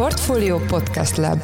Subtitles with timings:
[0.00, 1.38] Portfolio Podcast Lab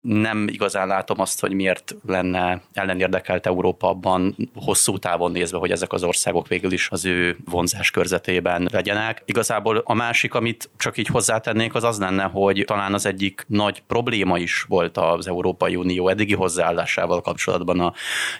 [0.00, 5.92] nem igazán látom azt, hogy miért lenne ellenérdekelt Európa abban hosszú távon nézve, hogy ezek
[5.92, 9.22] az országok végül is az ő vonzás körzetében legyenek.
[9.24, 13.82] Igazából a másik, amit csak így hozzátennék, az az lenne, hogy talán az egyik nagy
[13.86, 17.92] probléma is volt az Európai Unió eddigi hozzáállásával kapcsolatban a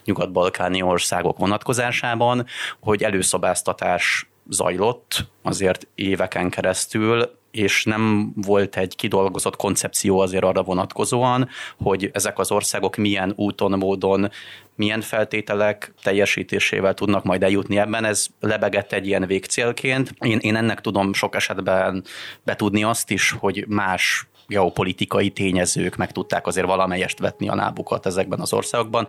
[0.04, 2.46] nyugat-balkáni országok vonatkozásában,
[2.80, 11.48] hogy előszobáztatás zajlott azért éveken keresztül, és nem volt egy kidolgozott koncepció azért arra vonatkozóan,
[11.82, 14.30] hogy ezek az országok milyen úton, módon,
[14.74, 18.04] milyen feltételek teljesítésével tudnak majd eljutni ebben.
[18.04, 20.14] Ez lebegett egy ilyen végcélként.
[20.20, 22.04] Én, én ennek tudom sok esetben
[22.44, 28.40] betudni azt is, hogy más geopolitikai tényezők meg tudták azért valamelyest vetni a lábukat ezekben
[28.40, 29.08] az országokban.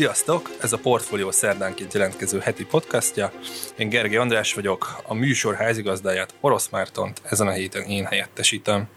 [0.00, 0.50] Sziasztok!
[0.60, 3.32] Ez a Portfólió szerdánként jelentkező heti podcastja.
[3.76, 8.88] Én Gergely András vagyok, a műsor házigazdáját Orosz Mártont ezen a héten én helyettesítem.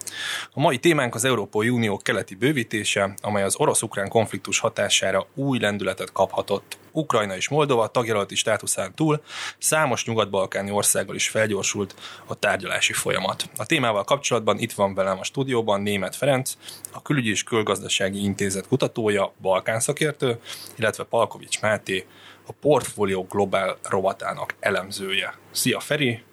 [0.53, 6.11] A mai témánk az Európai Unió keleti bővítése, amely az orosz-ukrán konfliktus hatására új lendületet
[6.11, 6.77] kaphatott.
[6.93, 9.23] Ukrajna és Moldova tagjelölti státuszán túl
[9.57, 13.49] számos nyugat-balkáni országgal is felgyorsult a tárgyalási folyamat.
[13.57, 16.53] A témával kapcsolatban itt van velem a stúdióban Német Ferenc,
[16.91, 20.39] a Külügyi és Külgazdasági Intézet kutatója, Balkán szakértő,
[20.75, 22.05] illetve Palkovics Máté,
[22.47, 25.37] a Portfolio Global rovatának elemzője.
[25.51, 26.23] Szia Feri!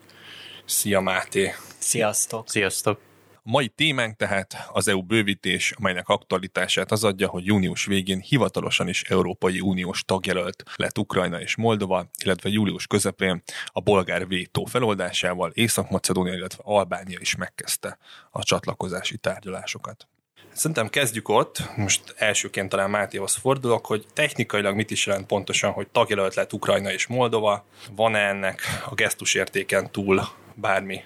[0.64, 1.54] Szia Máté!
[1.78, 2.48] Sziasztok!
[2.48, 3.09] Sziasztok!
[3.42, 8.88] A mai témánk tehát az EU bővítés, amelynek aktualitását az adja, hogy június végén hivatalosan
[8.88, 15.50] is Európai Uniós tagjelölt lett Ukrajna és Moldova, illetve július közepén a bolgár vétó feloldásával
[15.54, 17.98] Észak-Macedónia, illetve Albánia is megkezdte
[18.30, 20.08] a csatlakozási tárgyalásokat.
[20.52, 25.88] Szerintem kezdjük ott, most elsőként talán Mátéhoz fordulok, hogy technikailag mit is jelent pontosan, hogy
[25.88, 27.64] tagjelölt lett Ukrajna és Moldova,
[27.96, 31.04] van-e ennek a gesztusértéken túl bármi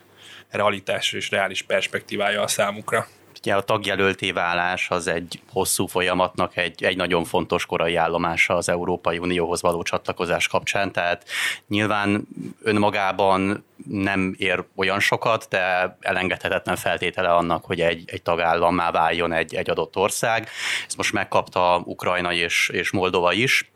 [0.54, 3.06] realitás és reális perspektívája a számukra.
[3.44, 8.68] Ugye a tagjelölté válás az egy hosszú folyamatnak egy, egy nagyon fontos korai állomása az
[8.68, 11.28] Európai Unióhoz való csatlakozás kapcsán, tehát
[11.68, 12.28] nyilván
[12.62, 19.54] önmagában nem ér olyan sokat, de elengedhetetlen feltétele annak, hogy egy, egy tagállammá váljon egy,
[19.54, 20.48] egy adott ország.
[20.86, 23.72] Ezt most megkapta Ukrajna és, és Moldova is,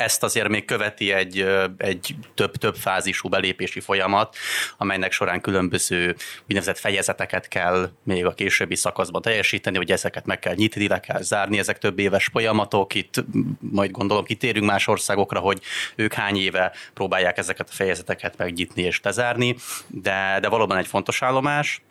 [0.00, 4.36] ezt azért még követi egy, egy több-több fázisú belépési folyamat,
[4.76, 10.54] amelynek során különböző úgynevezett fejezeteket kell még a későbbi szakaszban teljesíteni, hogy ezeket meg kell
[10.54, 13.24] nyitni, le kell zárni, ezek több éves folyamatok, itt
[13.58, 15.60] majd gondolom kitérünk más országokra, hogy
[15.96, 21.22] ők hány éve próbálják ezeket a fejezeteket megnyitni és lezárni, de, de valóban egy fontos
[21.22, 21.82] állomás,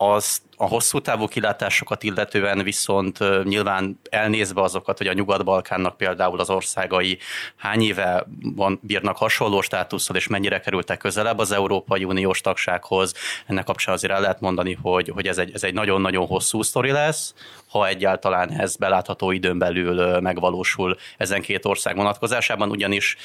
[0.00, 6.50] az a hosszú távú kilátásokat illetően viszont nyilván elnézve azokat, hogy a Nyugat-Balkánnak például az
[6.50, 7.18] országai
[7.56, 13.14] hány éve van, bírnak hasonló státusszal, és mennyire kerültek közelebb az Európai Uniós tagsághoz,
[13.46, 16.90] ennek kapcsán azért el lehet mondani, hogy, hogy ez, egy, ez egy nagyon-nagyon hosszú sztori
[16.90, 17.34] lesz,
[17.68, 23.16] ha egyáltalán ez belátható időn belül megvalósul ezen két ország vonatkozásában, ugyanis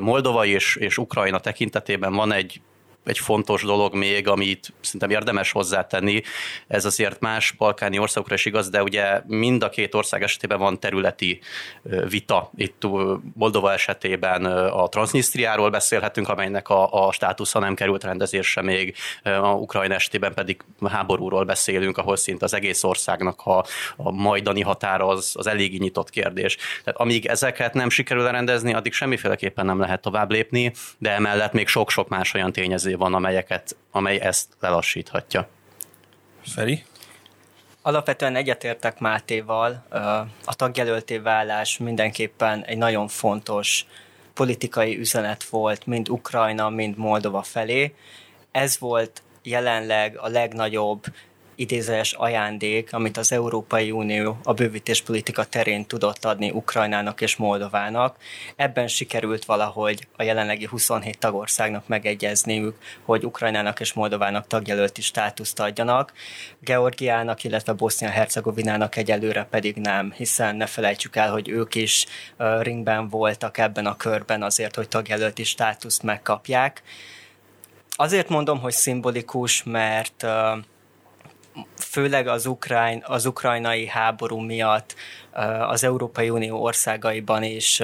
[0.00, 2.60] Moldova és, és Ukrajna tekintetében van egy
[3.06, 6.22] egy fontos dolog még, amit szerintem érdemes hozzátenni.
[6.66, 10.80] Ez azért más balkáni országokra is igaz, de ugye mind a két ország esetében van
[10.80, 11.40] területi
[12.08, 12.50] vita.
[12.56, 12.82] Itt
[13.34, 19.94] Moldova esetében a Transnistriáról beszélhetünk, amelynek a, a státusza nem került rendezésre még, a Ukrajna
[19.94, 23.64] esetében pedig háborúról beszélünk, ahol szinte az egész országnak a,
[23.96, 26.56] a majdani határa az, az eléggé nyitott kérdés.
[26.84, 31.66] Tehát amíg ezeket nem sikerül rendezni, addig semmiféleképpen nem lehet tovább lépni, de emellett még
[31.66, 35.48] sok-sok más olyan tényező van, amelyeket, amely ezt lelassíthatja.
[36.42, 36.84] Feri?
[37.82, 39.86] Alapvetően egyetértek Mátéval,
[40.44, 43.86] a tagjelölté válás mindenképpen egy nagyon fontos
[44.34, 47.94] politikai üzenet volt mind Ukrajna, mind Moldova felé.
[48.50, 51.04] Ez volt jelenleg a legnagyobb
[51.56, 58.16] idézes ajándék, amit az Európai Unió a bővítéspolitika terén tudott adni Ukrajnának és Moldovának.
[58.56, 66.12] Ebben sikerült valahogy a jelenlegi 27 tagországnak megegyezniük, hogy Ukrajnának és Moldovának tagjelölti státuszt adjanak.
[66.60, 72.06] Georgiának, illetve Bosznia-Hercegovinának egyelőre pedig nem, hiszen ne felejtsük el, hogy ők is
[72.60, 76.82] ringben voltak ebben a körben azért, hogy tagjelölti státuszt megkapják.
[77.98, 80.58] Azért mondom, hogy szimbolikus, mert uh,
[81.78, 84.94] főleg az, ukrán, az ukrajnai háború miatt
[85.68, 87.82] az Európai Unió országaiban is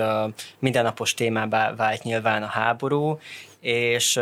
[0.59, 3.19] mindennapos témába vált nyilván a háború,
[3.61, 4.21] és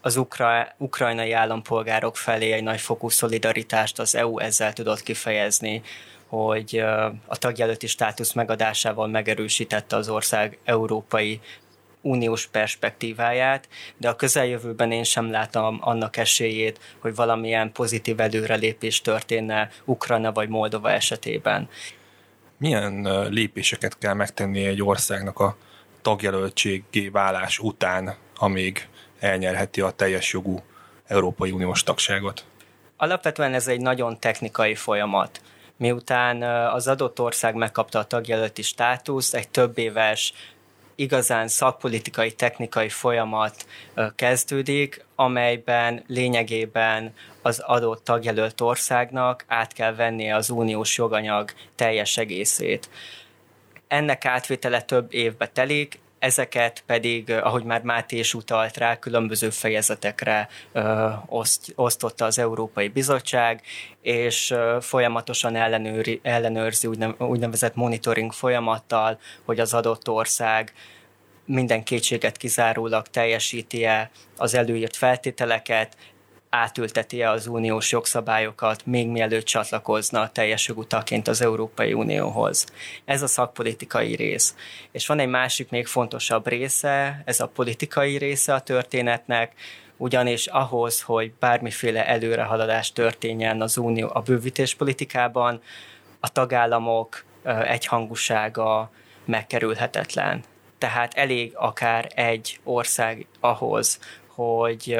[0.00, 5.82] az ukra- ukrajnai állampolgárok felé egy nagyfokú szolidaritást az EU ezzel tudott kifejezni.
[6.26, 6.78] hogy
[7.26, 11.40] a tagjelölti státusz megadásával megerősítette az ország európai
[12.06, 19.70] uniós perspektíváját, de a közeljövőben én sem látom annak esélyét, hogy valamilyen pozitív előrelépés történne
[19.84, 21.68] Ukrajna vagy Moldova esetében.
[22.58, 25.56] Milyen lépéseket kell megtenni egy országnak a
[26.02, 28.88] tagjelöltségé válás után, amíg
[29.18, 30.62] elnyerheti a teljes jogú
[31.06, 32.44] Európai Uniós tagságot?
[32.96, 35.40] Alapvetően ez egy nagyon technikai folyamat.
[35.76, 36.42] Miután
[36.72, 40.32] az adott ország megkapta a tagjelölti státuszt, egy több éves
[40.96, 43.66] igazán szakpolitikai, technikai folyamat
[44.14, 52.88] kezdődik, amelyben lényegében az adott tagjelölt országnak át kell vennie az uniós joganyag teljes egészét.
[53.88, 60.48] Ennek átvétele több évbe telik, ezeket pedig, ahogy már Máté is utalt rá, különböző fejezetekre
[60.72, 63.62] ö, oszt, osztotta az Európai Bizottság,
[64.02, 66.88] és ö, folyamatosan ellenőri, ellenőrzi
[67.18, 70.72] úgynevezett monitoring folyamattal, hogy az adott ország
[71.44, 75.96] minden kétséget kizárólag teljesíti-e az előírt feltételeket,
[76.56, 82.66] átülteti-e az uniós jogszabályokat, még mielőtt csatlakozna teljes jogutaként az Európai Unióhoz.
[83.04, 84.54] Ez a szakpolitikai rész.
[84.92, 89.52] És van egy másik, még fontosabb része, ez a politikai része a történetnek,
[89.96, 95.60] ugyanis ahhoz, hogy bármiféle előrehaladás történjen az unió a bővítéspolitikában,
[96.20, 98.90] a tagállamok egyhangúsága
[99.24, 100.42] megkerülhetetlen.
[100.78, 104.98] Tehát elég akár egy ország ahhoz, hogy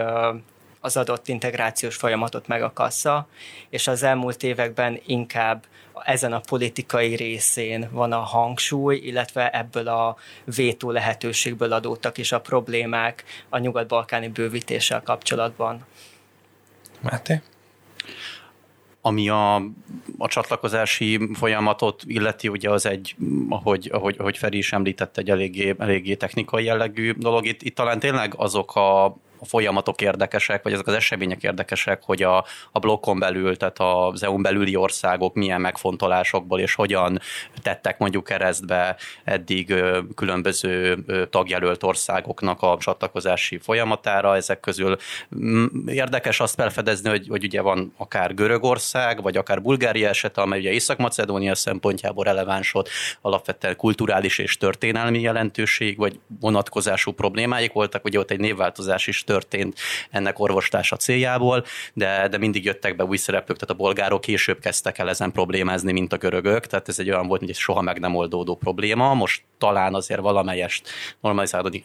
[0.86, 3.28] az adott integrációs folyamatot megakassza,
[3.68, 5.64] és az elmúlt években inkább
[6.04, 12.40] ezen a politikai részén van a hangsúly, illetve ebből a vétó lehetőségből adódtak is a
[12.40, 15.84] problémák a nyugat-balkáni bővítéssel kapcsolatban.
[17.00, 17.40] Máté?
[19.00, 19.54] Ami a,
[20.18, 23.16] a csatlakozási folyamatot illeti, ugye az egy,
[23.48, 27.46] ahogy, ahogy, ahogy Feri is említett, egy eléggé, eléggé technikai jellegű dolog.
[27.46, 32.22] Itt, itt talán tényleg azok a a folyamatok érdekesek, vagy ezek az események érdekesek, hogy
[32.22, 37.20] a, a blokkon belül, tehát az EU-n belüli országok milyen megfontolásokból és hogyan
[37.62, 39.74] tettek mondjuk keresztbe eddig
[40.14, 44.36] különböző tagjelölt országoknak a csatlakozási folyamatára.
[44.36, 44.96] Ezek közül
[45.86, 50.70] érdekes azt felfedezni, hogy, hogy ugye van akár Görögország, vagy akár Bulgária esete, amely ugye
[50.70, 52.88] Észak-Macedónia szempontjából releváns volt,
[53.20, 59.78] alapvetően kulturális és történelmi jelentőség, vagy vonatkozású problémáik voltak, ugye ott egy névváltozás is történt
[60.10, 64.98] ennek orvostása céljából, de, de mindig jöttek be új szereplők, tehát a bolgárok később kezdtek
[64.98, 67.98] el ezen problémázni, mint a görögök, tehát ez egy olyan volt, mint egy soha meg
[67.98, 69.14] nem oldódó probléma.
[69.14, 70.88] Most talán azért valamelyest
[71.20, 71.82] normalizálódni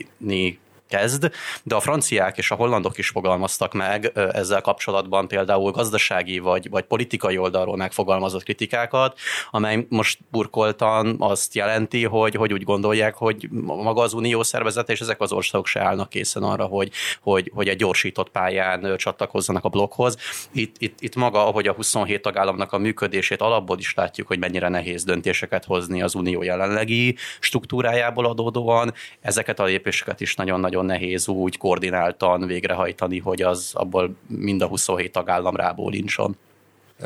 [0.91, 1.31] kezd,
[1.63, 6.83] de a franciák és a hollandok is fogalmaztak meg ezzel kapcsolatban például gazdasági vagy, vagy
[6.83, 9.19] politikai oldalról megfogalmazott kritikákat,
[9.51, 14.99] amely most burkoltan azt jelenti, hogy, hogy úgy gondolják, hogy maga az unió szervezet és
[14.99, 16.91] ezek az országok se állnak készen arra, hogy,
[17.21, 20.17] hogy, hogy egy gyorsított pályán csatlakozzanak a blokkhoz.
[20.51, 24.67] Itt, itt, itt maga, ahogy a 27 tagállamnak a működését alapból is látjuk, hogy mennyire
[24.67, 31.27] nehéz döntéseket hozni az unió jelenlegi struktúrájából adódóan, ezeket a lépéseket is nagyon-nagyon nagyon nehéz
[31.27, 36.37] úgy koordináltan végrehajtani, hogy az abból mind a 27 tagállam rábólincson.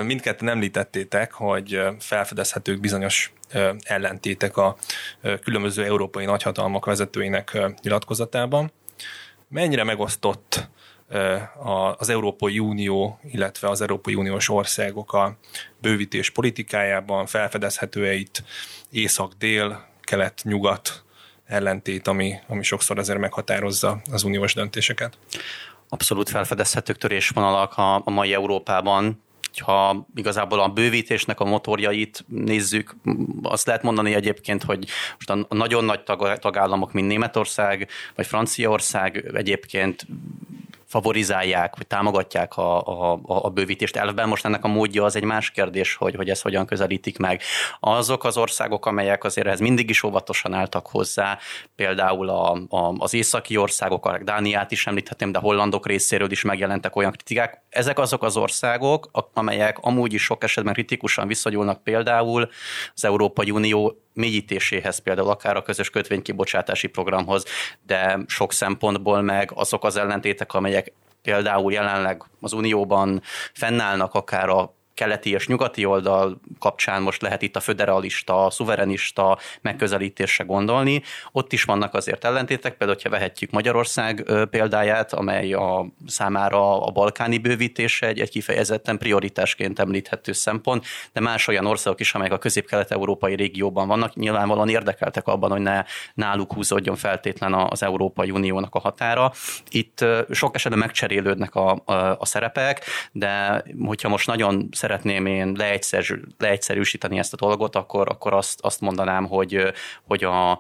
[0.03, 3.33] Mindketten említettétek, hogy felfedezhetők bizonyos
[3.83, 4.75] ellentétek a
[5.43, 8.71] különböző európai nagyhatalmak vezetőinek nyilatkozatában.
[9.47, 10.69] Mennyire megosztott
[11.97, 15.37] az Európai Unió, illetve az Európai Uniós országok a
[15.81, 18.23] bővítés politikájában, felfedezhető-e
[18.91, 21.04] észak-dél, kelet-nyugat
[21.45, 25.17] ellentét, ami, ami sokszor azért meghatározza az uniós döntéseket.
[25.89, 29.23] Abszolút felfedezhetők törésvonalak a, a mai Európában,
[29.59, 32.95] ha igazából a bővítésnek a motorjait nézzük,
[33.41, 36.03] azt lehet mondani egyébként, hogy most a nagyon nagy
[36.39, 40.05] tagállamok, mint Németország vagy Franciaország egyébként
[40.95, 44.27] favorizálják, vagy támogatják a, a, a bővítést elvben.
[44.27, 47.41] Most ennek a módja az egy más kérdés, hogy, hogy ezt hogyan közelítik meg.
[47.79, 51.37] Azok az országok, amelyek azért ehhez mindig is óvatosan álltak hozzá,
[51.75, 57.11] például a, a, az északi országok, Dániát is említhetném, de hollandok részéről is megjelentek olyan
[57.11, 57.61] kritikák.
[57.69, 62.49] Ezek azok az országok, amelyek amúgy is sok esetben kritikusan viszonyulnak például
[62.93, 67.43] az Európai Unió mélyítéséhez, például akár a közös kötvénykibocsátási programhoz,
[67.85, 70.84] de sok szempontból meg azok az ellentétek, amelyek
[71.25, 73.21] például jelenleg az Unióban
[73.53, 79.37] fennállnak akár a keleti és nyugati oldal kapcsán most lehet itt a föderalista, a szuverenista
[79.61, 81.01] megközelítésre gondolni.
[81.31, 87.37] Ott is vannak azért ellentétek, például, ha vehetjük Magyarország példáját, amely a számára a balkáni
[87.37, 93.35] bővítés egy, egy kifejezetten prioritásként említhető szempont, de más olyan országok is, amelyek a közép-kelet-európai
[93.35, 95.83] régióban vannak, nyilvánvalóan érdekeltek abban, hogy ne
[96.13, 99.31] náluk húzódjon feltétlen az Európai Uniónak a határa.
[99.69, 106.21] Itt sok esetben megcserélődnek a, a, a szerepek, de hogyha most nagyon szeretném én leegyszerű,
[106.37, 109.73] leegyszerűsíteni ezt a dolgot, akkor, akkor azt, azt mondanám, hogy,
[110.03, 110.51] hogy a,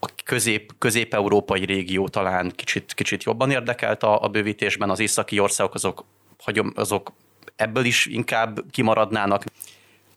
[0.00, 5.74] a közép, közép-európai régió talán kicsit, kicsit jobban érdekelt a, a bővítésben, az északi országok
[5.74, 6.04] azok,
[6.74, 7.12] azok
[7.56, 9.44] ebből is inkább kimaradnának.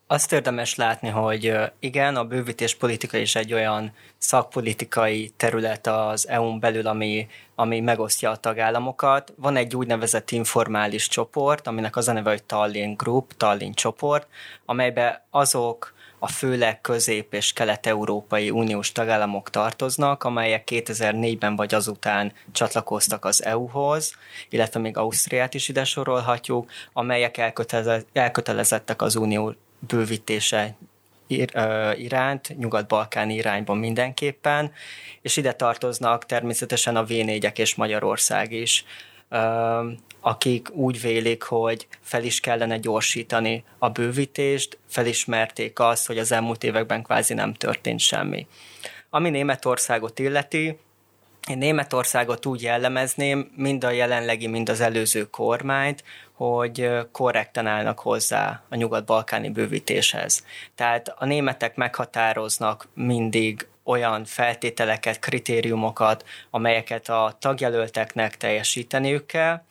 [0.08, 6.60] Azt érdemes látni, hogy igen, a bővítés politika is egy olyan szakpolitikai terület az EU-n
[6.60, 9.34] belül, ami, ami megosztja a tagállamokat.
[9.38, 14.28] Van egy úgynevezett informális csoport, aminek az a neve, hogy Tallinn Group, Tallinn csoport,
[14.66, 23.26] amelybe azok a főleg közép- és kelet-európai uniós tagállamok tartoznak, amelyek 2004-ben vagy azután csatlakoztak
[23.26, 24.16] az EU-hoz,
[24.50, 27.54] illetve még Ausztriát is ide sorolhatjuk, amelyek
[28.14, 29.56] elkötelezettek az unió
[29.88, 30.76] bővítése
[31.98, 34.72] iránt, nyugat-balkán irányban mindenképpen,
[35.22, 38.86] és ide tartoznak természetesen a V4-ek és Magyarország is,
[40.22, 46.64] akik úgy vélik, hogy fel is kellene gyorsítani a bővítést, felismerték azt, hogy az elmúlt
[46.64, 48.48] években kvázi nem történt semmi.
[49.10, 50.78] Ami Németországot illeti,
[51.50, 58.64] én Németországot úgy jellemezném, mind a jelenlegi, mind az előző kormányt, hogy korrekten állnak hozzá
[58.70, 60.46] a nyugat-balkáni bővítéshez.
[60.76, 69.62] Tehát a németek meghatároznak mindig olyan feltételeket, kritériumokat, amelyeket a tagjelölteknek teljesíteniük kell,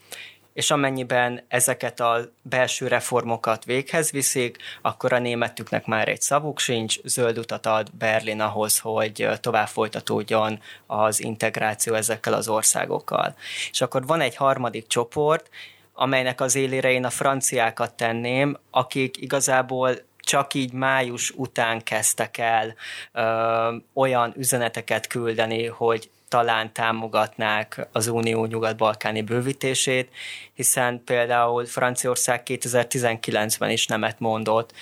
[0.52, 7.00] és amennyiben ezeket a belső reformokat véghez viszik, akkor a németüknek már egy szavuk sincs,
[7.02, 13.34] zöld utat ad Berlin ahhoz, hogy tovább folytatódjon az integráció ezekkel az országokkal.
[13.70, 15.48] És akkor van egy harmadik csoport,
[15.94, 22.74] amelynek az élére én a franciákat tenném, akik igazából csak így május után kezdtek el
[23.12, 30.10] ö, olyan üzeneteket küldeni, hogy talán támogatnák az Unió nyugat-balkáni bővítését,
[30.54, 34.72] hiszen például Franciaország 2019-ben is nemet mondott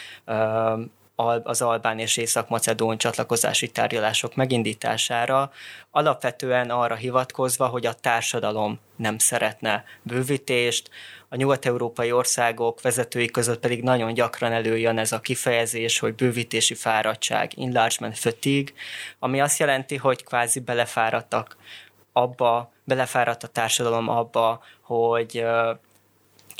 [1.26, 5.50] az Albán és Észak-Macedón csatlakozási tárgyalások megindítására,
[5.90, 10.90] alapvetően arra hivatkozva, hogy a társadalom nem szeretne bővítést,
[11.32, 17.52] a nyugat-európai országok vezetői között pedig nagyon gyakran előjön ez a kifejezés, hogy bővítési fáradtság,
[17.56, 18.72] enlargement fatigue,
[19.18, 21.56] ami azt jelenti, hogy kvázi belefáradtak
[22.12, 25.44] abba, belefáradt a társadalom abba, hogy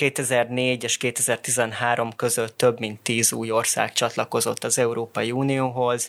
[0.01, 6.09] 2004 és 2013 között több mint 10 új ország csatlakozott az Európai Unióhoz,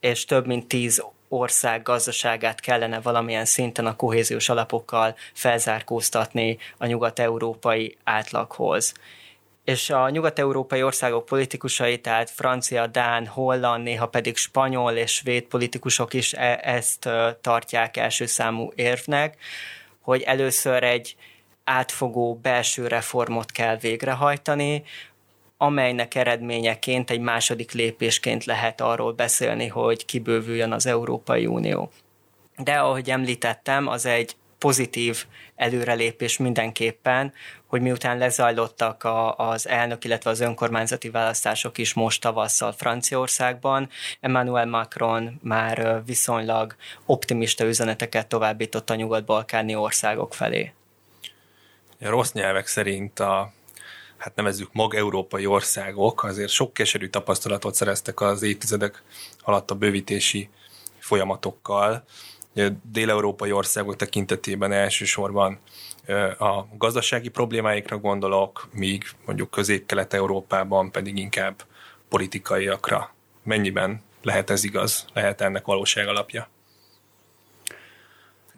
[0.00, 7.96] és több mint 10 ország gazdaságát kellene valamilyen szinten a kohéziós alapokkal felzárkóztatni a nyugat-európai
[8.04, 8.92] átlaghoz.
[9.64, 16.14] És a nyugat-európai országok politikusai, tehát francia, dán, holland, néha pedig spanyol és svéd politikusok
[16.14, 17.08] is e- ezt
[17.40, 19.36] tartják első számú érvnek,
[20.00, 21.16] hogy először egy
[21.66, 24.82] átfogó belső reformot kell végrehajtani,
[25.56, 31.90] amelynek eredményeként egy második lépésként lehet arról beszélni, hogy kibővüljön az Európai Unió.
[32.56, 35.24] De ahogy említettem, az egy pozitív
[35.56, 37.32] előrelépés mindenképpen,
[37.66, 43.88] hogy miután lezajlottak a, az elnök, illetve az önkormányzati választások is most tavasszal Franciaországban,
[44.20, 50.72] Emmanuel Macron már viszonylag optimista üzeneteket továbbított a nyugat-balkáni országok felé.
[51.98, 53.52] Rossz nyelvek szerint a
[54.16, 59.02] hát nevezzük mag-európai országok azért sok keserű tapasztalatot szereztek az évtizedek
[59.42, 60.48] alatt a bővítési
[60.98, 62.04] folyamatokkal.
[62.82, 65.58] Dél-európai országok tekintetében elsősorban
[66.38, 71.62] a gazdasági problémáikra gondolok, míg mondjuk közép-kelet-európában pedig inkább
[72.08, 73.14] politikaiakra.
[73.42, 75.06] Mennyiben lehet ez igaz?
[75.12, 76.48] Lehet ennek valóság alapja?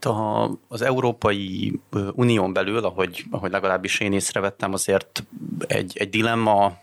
[0.05, 1.81] A, az Európai
[2.13, 5.25] Unión belül, ahogy, ahogy legalábbis én észrevettem, azért
[5.67, 6.79] egy, egy dilemma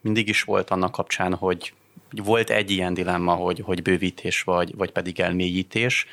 [0.00, 1.72] mindig is volt annak kapcsán, hogy
[2.10, 6.06] volt egy ilyen dilemma, hogy, hogy bővítés vagy, vagy pedig elmélyítés.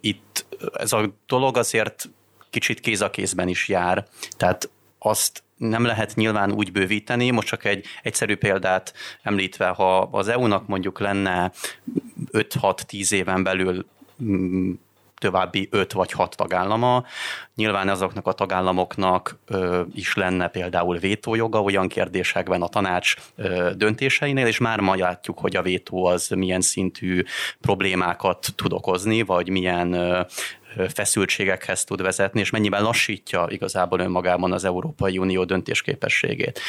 [0.00, 2.08] Itt ez a dolog azért
[2.50, 4.06] kicsit kéz a kézben is jár,
[4.36, 10.28] tehát azt nem lehet nyilván úgy bővíteni, most csak egy egyszerű példát említve, ha az
[10.28, 11.52] EU-nak mondjuk lenne
[12.32, 13.86] 5-6-10 éven belül
[15.18, 17.04] további öt vagy hat tagállama.
[17.54, 24.46] Nyilván azoknak a tagállamoknak ö, is lenne például vétójoga olyan kérdésekben a tanács ö, döntéseinél,
[24.46, 27.22] és már ma látjuk, hogy a vétó az milyen szintű
[27.60, 30.20] problémákat tud okozni, vagy milyen ö,
[30.88, 36.60] feszültségekhez tud vezetni, és mennyiben lassítja igazából önmagában az Európai Unió döntésképességét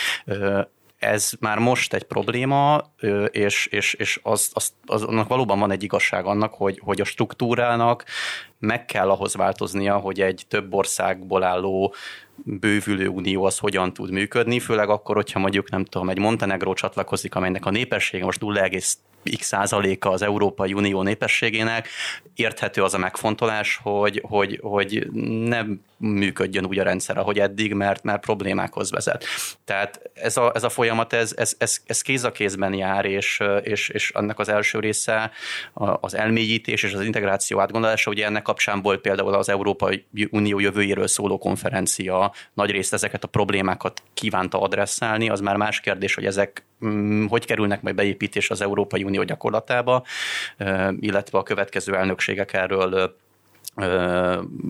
[0.99, 2.83] ez már most egy probléma,
[3.31, 7.05] és, és, és az, az, az, annak valóban van egy igazság annak, hogy, hogy a
[7.05, 8.03] struktúrának
[8.59, 11.93] meg kell ahhoz változnia, hogy egy több országból álló
[12.35, 17.35] bővülő unió az hogyan tud működni, főleg akkor, hogyha mondjuk nem tudom, egy Montenegró csatlakozik,
[17.35, 18.69] amelynek a népessége most 0,
[19.37, 21.87] x százaléka az Európai Unió népességének,
[22.35, 25.07] érthető az a megfontolás, hogy, hogy, hogy
[25.45, 29.25] nem működjön úgy a rendszer, ahogy eddig, mert, mert problémákhoz vezet.
[29.65, 33.43] Tehát ez a, ez a folyamat, ez, ez, ez, ez kéz a kézben jár, és,
[33.63, 35.31] és, és annak az első része
[35.73, 41.07] az elmélyítés és az integráció átgondolása, ugye ennek kapcsán volt például az Európai Unió jövőjéről
[41.07, 46.65] szóló konferencia, nagy részt ezeket a problémákat kívánta adresszálni, az már más kérdés, hogy ezek
[46.85, 50.03] mm, hogy kerülnek majd beépítés az Európai Unió gyakorlatába,
[50.99, 53.17] illetve a következő elnökségek erről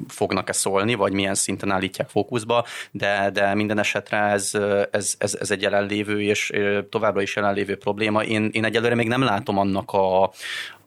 [0.08, 4.52] fognak-e szólni, vagy milyen szinten állítják fókuszba, de, de minden esetre ez,
[4.92, 6.52] ez, ez, ez egy jelenlévő és
[6.90, 8.24] továbbra is jelenlévő probléma.
[8.24, 10.24] Én, én egyelőre még nem látom annak a,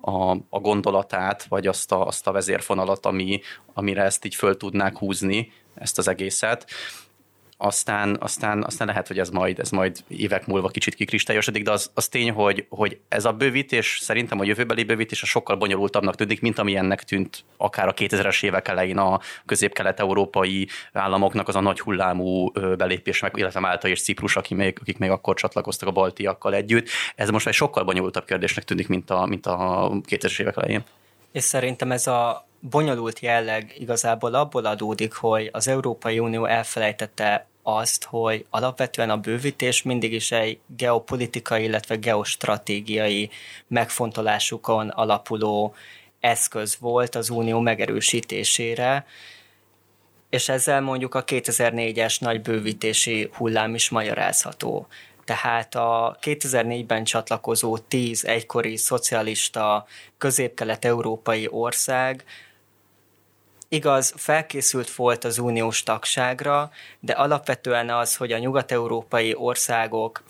[0.00, 3.40] a, a gondolatát, vagy azt a, azt a vezérfonalat, ami,
[3.74, 6.70] amire ezt így föl tudnák húzni, ezt az egészet
[7.62, 11.90] aztán, aztán, aztán lehet, hogy ez majd, ez majd évek múlva kicsit kikristályosodik, de az,
[11.94, 16.40] az tény, hogy, hogy ez a bővítés, szerintem a jövőbeli bővítés a sokkal bonyolultabbnak tűnik,
[16.40, 22.50] mint amilyennek tűnt akár a 2000-es évek elején a közép-kelet-európai államoknak az a nagy hullámú
[22.76, 26.88] belépés, meg, illetve Málta és Ciprus, akik még, akik még akkor csatlakoztak a baltiakkal együtt.
[27.14, 30.82] Ez most egy sokkal bonyolultabb kérdésnek tűnik, mint a, mint a 2000-es évek elején.
[31.32, 38.04] És szerintem ez a bonyolult jelleg igazából abból adódik, hogy az Európai Unió elfelejtette azt,
[38.04, 43.30] hogy alapvetően a bővítés mindig is egy geopolitikai, illetve geostratégiai
[43.66, 45.74] megfontolásukon alapuló
[46.20, 49.06] eszköz volt az unió megerősítésére,
[50.30, 54.86] és ezzel mondjuk a 2004-es nagy bővítési hullám is magyarázható.
[55.24, 59.86] Tehát a 2004-ben csatlakozó 10 egykori szocialista
[60.18, 62.24] közép-kelet-európai ország
[63.72, 70.22] Igaz, felkészült volt az uniós tagságra, de alapvetően az, hogy a nyugat-európai országok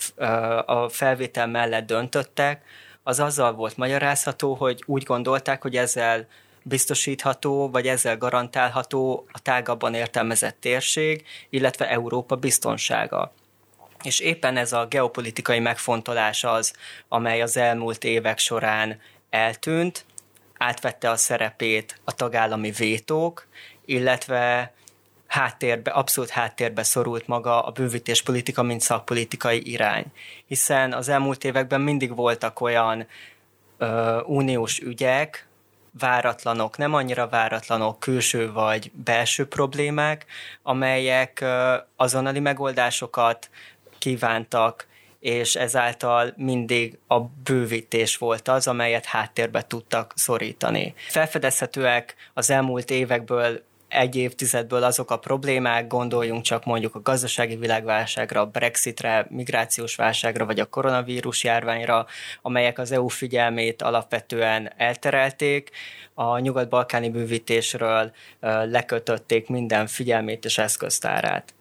[0.67, 2.63] a felvétel mellett döntöttek,
[3.03, 6.27] az azzal volt magyarázható, hogy úgy gondolták, hogy ezzel
[6.63, 13.33] biztosítható, vagy ezzel garantálható a tágabban értelmezett térség, illetve Európa biztonsága.
[14.03, 16.73] És éppen ez a geopolitikai megfontolás az,
[17.09, 19.01] amely az elmúlt évek során
[19.31, 20.05] eltűnt,
[20.63, 23.47] átvette a szerepét a tagállami vétók,
[23.85, 24.73] illetve
[25.27, 30.05] háttérbe, abszolút háttérbe szorult maga a bővítéspolitika, mint szakpolitikai irány.
[30.47, 33.07] Hiszen az elmúlt években mindig voltak olyan
[33.79, 35.47] ö, uniós ügyek,
[35.99, 40.27] váratlanok, nem annyira váratlanok, külső vagy belső problémák,
[40.63, 43.51] amelyek ö, azonnali megoldásokat
[43.99, 44.87] kívántak
[45.23, 50.95] és ezáltal mindig a bővítés volt az, amelyet háttérbe tudtak szorítani.
[51.09, 58.41] Felfedezhetőek az elmúlt évekből egy évtizedből azok a problémák, gondoljunk csak mondjuk a gazdasági világválságra,
[58.41, 62.07] a Brexitre, migrációs válságra, vagy a koronavírus járványra,
[62.43, 65.71] amelyek az EU figyelmét alapvetően elterelték,
[66.15, 68.13] a nyugat-balkáni bővítésről
[68.65, 71.55] lekötötték minden figyelmét és eszköztárát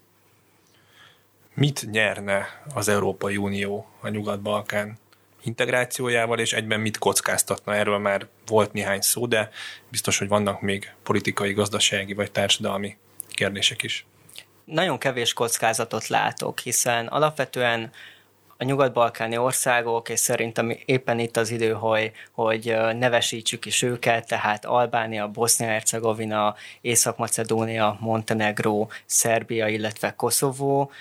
[1.53, 4.99] mit nyerne az Európai Unió a Nyugat-Balkán
[5.43, 7.75] integrációjával, és egyben mit kockáztatna.
[7.75, 9.49] Erről már volt néhány szó, de
[9.89, 12.97] biztos, hogy vannak még politikai, gazdasági vagy társadalmi
[13.29, 14.05] kérdések is.
[14.65, 17.91] Nagyon kevés kockázatot látok, hiszen alapvetően
[18.57, 24.65] a nyugat-balkáni országok, és szerintem éppen itt az idő, hogy, hogy nevesítsük is őket, tehát
[24.65, 30.91] Albánia, Bosznia-Hercegovina, Észak-Macedónia, Montenegró, Szerbia, illetve Koszovó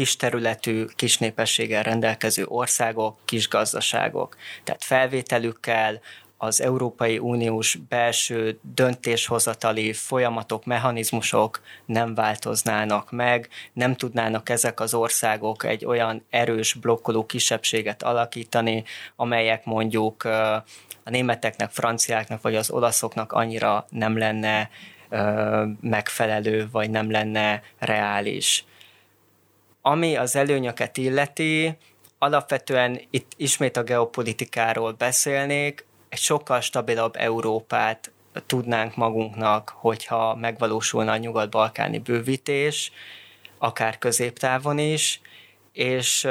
[0.00, 4.36] kis területű, kis népességgel rendelkező országok, kis gazdaságok.
[4.64, 6.00] Tehát felvételükkel,
[6.36, 15.64] az Európai Uniós belső döntéshozatali folyamatok, mechanizmusok nem változnának meg, nem tudnának ezek az országok
[15.64, 18.84] egy olyan erős blokkoló kisebbséget alakítani,
[19.16, 20.64] amelyek mondjuk a
[21.04, 24.70] németeknek, franciáknak vagy az olaszoknak annyira nem lenne
[25.80, 28.64] megfelelő, vagy nem lenne reális.
[29.82, 31.76] Ami az előnyöket illeti,
[32.18, 38.12] alapvetően itt ismét a geopolitikáról beszélnék, egy sokkal stabilabb Európát
[38.46, 42.92] tudnánk magunknak, hogyha megvalósulna a nyugat-balkáni bővítés,
[43.58, 45.20] akár középtávon is,
[45.72, 46.24] és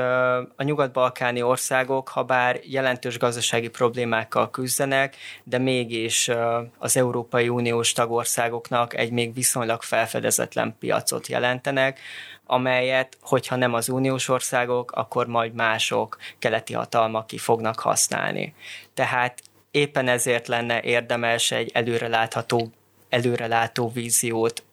[0.56, 6.30] a nyugat-balkáni országok, ha bár jelentős gazdasági problémákkal küzdenek, de mégis
[6.78, 12.00] az Európai Uniós tagországoknak egy még viszonylag felfedezetlen piacot jelentenek,
[12.46, 18.54] amelyet, hogyha nem az uniós országok, akkor majd mások keleti hatalmak ki fognak használni.
[18.94, 22.72] Tehát éppen ezért lenne érdemes egy előrelátható,
[23.10, 24.64] előrelátó víziót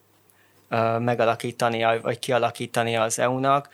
[0.98, 3.68] megalakítani, vagy kialakítani az EU-nak,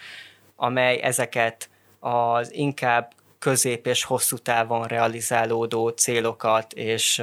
[0.62, 1.70] amely ezeket
[2.00, 7.22] az inkább közép és hosszú távon realizálódó célokat és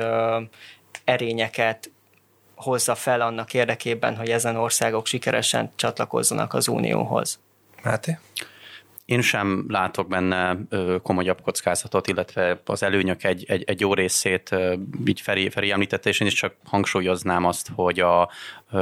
[1.03, 1.91] erényeket
[2.55, 7.39] hozza fel annak érdekében, hogy ezen országok sikeresen csatlakozzanak az Unióhoz.
[7.83, 8.17] Máté?
[9.09, 10.57] Én sem látok benne
[11.03, 14.55] komolyabb kockázatot, illetve az előnyök egy, egy, egy jó részét
[15.05, 18.29] így Feri, Feri említette, és én is csak hangsúlyoznám azt, hogy a,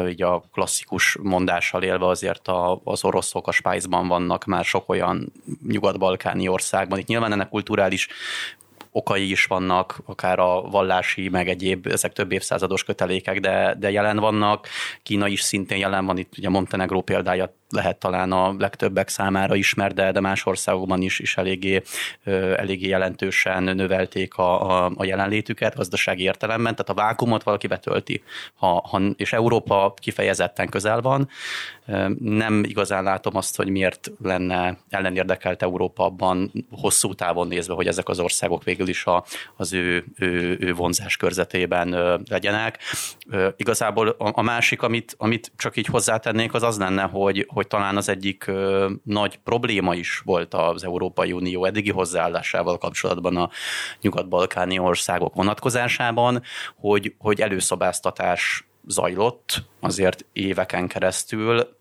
[0.07, 5.31] így a klasszikus mondással élve azért a, az oroszok a Spájzban vannak már sok olyan
[5.67, 6.99] nyugat-balkáni országban.
[6.99, 8.07] Itt nyilván ennek kulturális
[8.97, 14.17] okai is vannak, akár a vallási, meg egyéb, ezek több évszázados kötelékek, de, de jelen
[14.17, 14.67] vannak.
[15.03, 19.95] Kína is szintén jelen van, itt ugye Montenegró példája lehet talán a legtöbbek számára ismert,
[19.95, 21.81] de, de más országokban is, is eléggé,
[22.55, 28.23] eléggé jelentősen növelték a, a, a jelenlétüket gazdasági értelemben, tehát a vákumot valaki betölti.
[28.55, 31.29] Ha, ha, és Európa kifejezetten közel van,
[32.19, 38.09] nem igazán látom azt, hogy miért lenne ellenérdekelt Európa abban hosszú távon nézve, hogy ezek
[38.09, 39.23] az országok végül is a,
[39.55, 41.89] az ő, ő, ő vonzás körzetében
[42.29, 42.79] legyenek.
[43.55, 48.09] Igazából a, másik, amit, amit csak így hozzátennék, az az lenne, hogy, hogy talán az
[48.09, 48.51] egyik
[49.03, 53.49] nagy probléma is volt az Európai Unió eddigi hozzáállásával kapcsolatban a
[54.01, 56.41] nyugat-balkáni országok vonatkozásában,
[56.75, 61.76] hogy, hogy előszobáztatás zajlott azért éveken keresztül,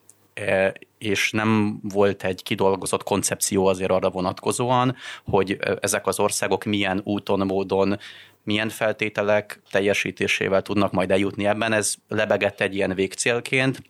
[0.98, 7.46] és nem volt egy kidolgozott koncepció azért arra vonatkozóan, hogy ezek az országok milyen úton,
[7.46, 7.98] módon
[8.42, 11.72] milyen feltételek teljesítésével tudnak majd eljutni ebben.
[11.72, 13.82] Ez lebegett egy ilyen végcélként,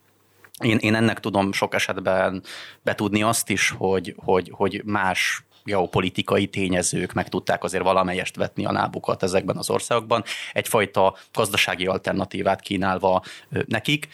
[0.64, 2.42] én, én ennek tudom sok esetben
[2.82, 8.72] betudni azt is, hogy, hogy, hogy más geopolitikai tényezők meg tudták azért valamelyest vetni a
[8.72, 13.22] lábukat ezekben az országokban, egyfajta gazdasági alternatívát kínálva
[13.66, 14.08] nekik,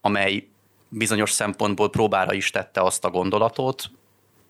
[0.00, 0.46] amely
[0.92, 3.90] bizonyos szempontból próbára is tette azt a gondolatot,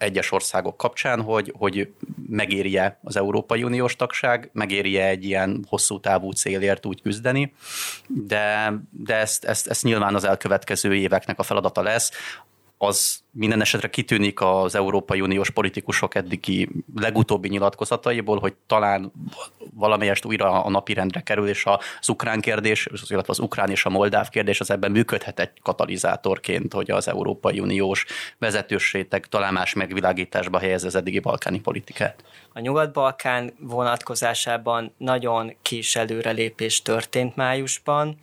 [0.03, 1.93] egyes országok kapcsán, hogy, hogy
[2.29, 7.55] megérje az Európai Uniós tagság, megérje egy ilyen hosszú távú célért úgy küzdeni,
[8.07, 12.11] de, de ezt, ezt, ezt nyilván az elkövetkező éveknek a feladata lesz
[12.83, 19.13] az minden esetre kitűnik az Európai Uniós politikusok eddigi legutóbbi nyilatkozataiból, hogy talán
[19.75, 21.65] valamelyest újra a napirendre kerül, és
[21.99, 26.73] az ukrán kérdés, illetve az ukrán és a moldáv kérdés az ebben működhet egy katalizátorként,
[26.73, 28.07] hogy az Európai Uniós
[28.39, 32.25] vezetősrétek talán más megvilágításba helyez az eddigi balkáni politikát.
[32.53, 38.19] A Nyugat-Balkán vonatkozásában nagyon kis előrelépés történt májusban,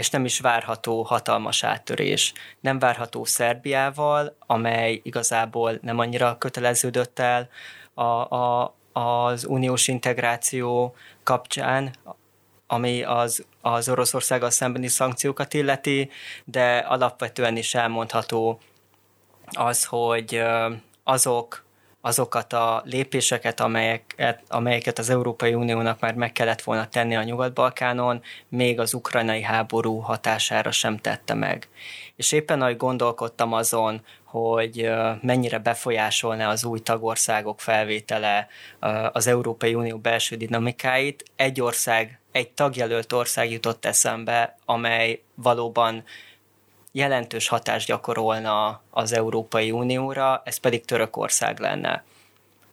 [0.00, 2.32] és nem is várható hatalmas áttörés.
[2.60, 7.48] Nem várható Szerbiával, amely igazából nem annyira köteleződött el
[7.94, 11.94] a, a, az uniós integráció kapcsán,
[12.66, 16.10] ami az, az Oroszországgal szembeni szankciókat illeti,
[16.44, 18.60] de alapvetően is elmondható
[19.46, 20.42] az, hogy
[21.04, 21.64] azok
[22.00, 28.22] azokat a lépéseket, amelyeket, amelyeket az Európai Uniónak már meg kellett volna tenni a Nyugat-Balkánon,
[28.48, 31.68] még az ukrajnai háború hatására sem tette meg.
[32.16, 34.90] És éppen ahogy gondolkodtam azon, hogy
[35.22, 38.48] mennyire befolyásolna az új tagországok felvétele
[39.12, 46.04] az Európai Unió belső dinamikáit, egy ország, egy tagjelölt ország jutott eszembe, amely valóban
[46.92, 52.04] jelentős hatást gyakorolna az Európai Unióra, ez pedig Törökország lenne.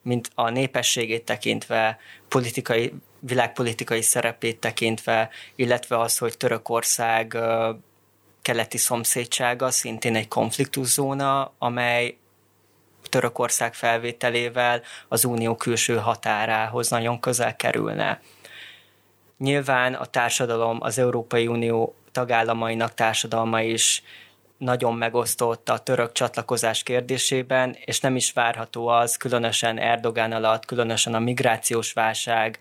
[0.02, 7.38] Mint a népességét tekintve, politikai, világpolitikai szerepét tekintve, illetve az, hogy Törökország
[8.42, 12.18] keleti szomszédsága szintén egy konfliktuszóna, amely
[13.10, 18.22] Törökország felvételével az unió külső határához nagyon közel kerülne.
[19.38, 24.04] Nyilván a társadalom, az Európai Unió tagállamainak társadalma is
[24.58, 31.14] nagyon megosztott a török csatlakozás kérdésében, és nem is várható az, különösen Erdogán alatt, különösen
[31.14, 32.60] a migrációs válság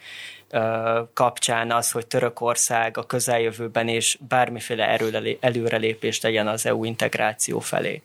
[1.15, 4.99] kapcsán az, hogy Törökország a közeljövőben is bármiféle
[5.41, 8.03] előrelépést tegyen az EU integráció felé.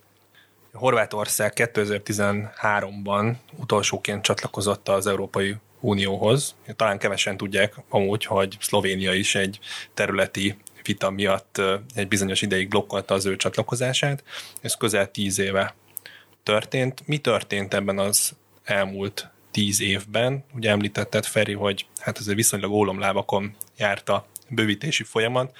[0.74, 6.56] Horvátország 2013-ban utolsóként csatlakozott az Európai Unióhoz.
[6.76, 9.60] Talán kevesen tudják amúgy, hogy Szlovénia is egy
[9.94, 11.62] területi vita miatt
[11.96, 14.24] egy bizonyos ideig blokkolta az ő csatlakozását.
[14.62, 15.76] Ez közel tíz éve
[16.44, 17.08] történt.
[17.08, 20.44] Mi történt ebben az elmúlt tíz évben?
[20.54, 25.58] Ugye említetted, Feri, hogy hát azért viszonylag ólomlábakon járt a bővítési folyamat,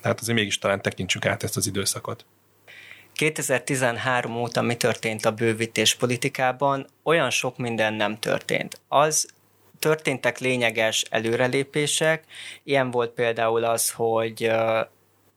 [0.00, 2.24] tehát azért mégis talán tekintsük át ezt az időszakot.
[3.12, 6.86] 2013 óta mi történt a bővítés politikában?
[7.02, 8.80] Olyan sok minden nem történt.
[8.88, 9.28] Az
[9.86, 12.24] történtek lényeges előrelépések,
[12.64, 14.50] ilyen volt például az, hogy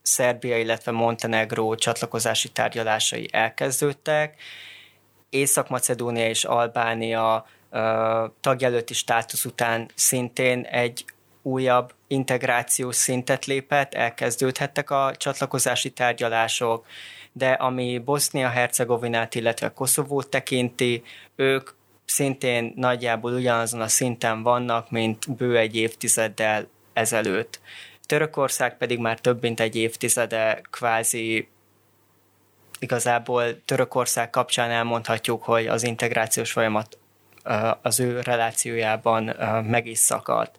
[0.02, 4.42] Szerbia, illetve Montenegro csatlakozási tárgyalásai elkezdődtek,
[5.30, 7.46] Észak-Macedónia és Albánia
[8.42, 11.06] tagjelölti státusz után szintén egy
[11.42, 16.86] újabb integrációs szintet lépett, elkezdődhettek a csatlakozási tárgyalások,
[17.32, 21.04] de ami Bosznia-Hercegovinát, illetve Koszovót tekinti,
[21.36, 21.70] ők
[22.10, 27.60] szintén nagyjából ugyanazon a szinten vannak, mint bő egy évtizeddel ezelőtt.
[28.06, 31.48] Törökország pedig már több mint egy évtizede kvázi
[32.80, 36.98] igazából Törökország kapcsán elmondhatjuk, hogy az integrációs folyamat
[37.82, 39.36] az ő relációjában
[39.66, 40.56] meg is szakadt.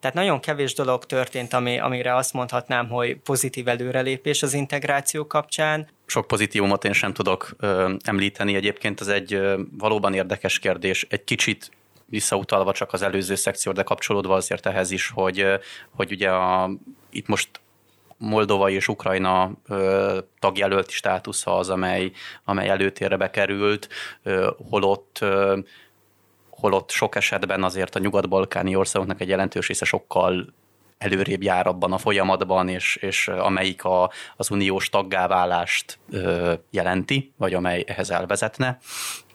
[0.00, 5.88] Tehát nagyon kevés dolog történt, ami, amire azt mondhatnám, hogy pozitív előrelépés az integráció kapcsán.
[6.06, 7.56] Sok pozitívumot én sem tudok
[8.04, 8.54] említeni.
[8.54, 9.40] Egyébként ez egy
[9.78, 11.06] valóban érdekes kérdés.
[11.08, 11.70] Egy kicsit
[12.06, 15.46] visszautalva csak az előző szekció, de kapcsolódva azért ehhez is, hogy,
[15.90, 16.70] hogy ugye a,
[17.10, 17.48] itt most
[18.16, 22.10] Moldova és Ukrajna ö, tagjelölti státusza az, amely,
[22.44, 23.88] amely előtérbe bekerült,
[24.22, 25.58] ö, holott ö,
[26.64, 30.54] holott sok esetben azért a nyugat-balkáni országoknak egy jelentős része sokkal
[30.98, 37.54] előrébb jár abban a folyamatban, és, és amelyik a, az uniós taggáválást ö, jelenti, vagy
[37.54, 38.78] amely ehhez elvezetne.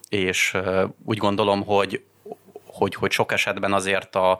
[0.10, 2.04] És ö, úgy gondolom, hogy,
[2.66, 4.38] hogy, hogy sok esetben azért a,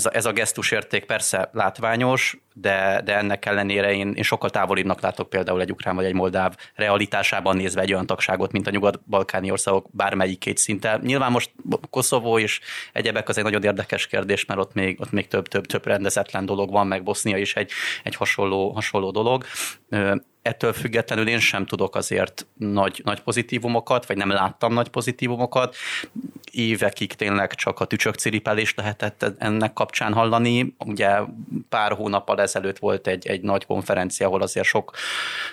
[0.00, 5.00] ez a, ez a gesztusérték persze látványos, de, de ennek ellenére én, én sokkal távolibbnak
[5.00, 9.50] látok például egy ukrán vagy egy moldáv realitásában nézve egy olyan tagságot, mint a nyugat-balkáni
[9.50, 11.00] országok bármelyik két szinten.
[11.04, 11.50] Nyilván most
[11.90, 12.60] Koszovó és
[12.92, 16.46] egyebek az egy nagyon érdekes kérdés, mert ott még, ott még több, több, több rendezetlen
[16.46, 17.70] dolog van, meg Bosznia is egy,
[18.04, 19.44] egy hasonló, hasonló dolog
[20.42, 25.76] ettől függetlenül én sem tudok azért nagy, nagy pozitívumokat, vagy nem láttam nagy pozitívumokat.
[26.52, 30.74] Évekig tényleg csak a tücsök ciripelést lehetett ennek kapcsán hallani.
[30.78, 31.18] Ugye
[31.68, 34.96] pár hónappal ezelőtt volt egy, egy nagy konferencia, ahol azért sok,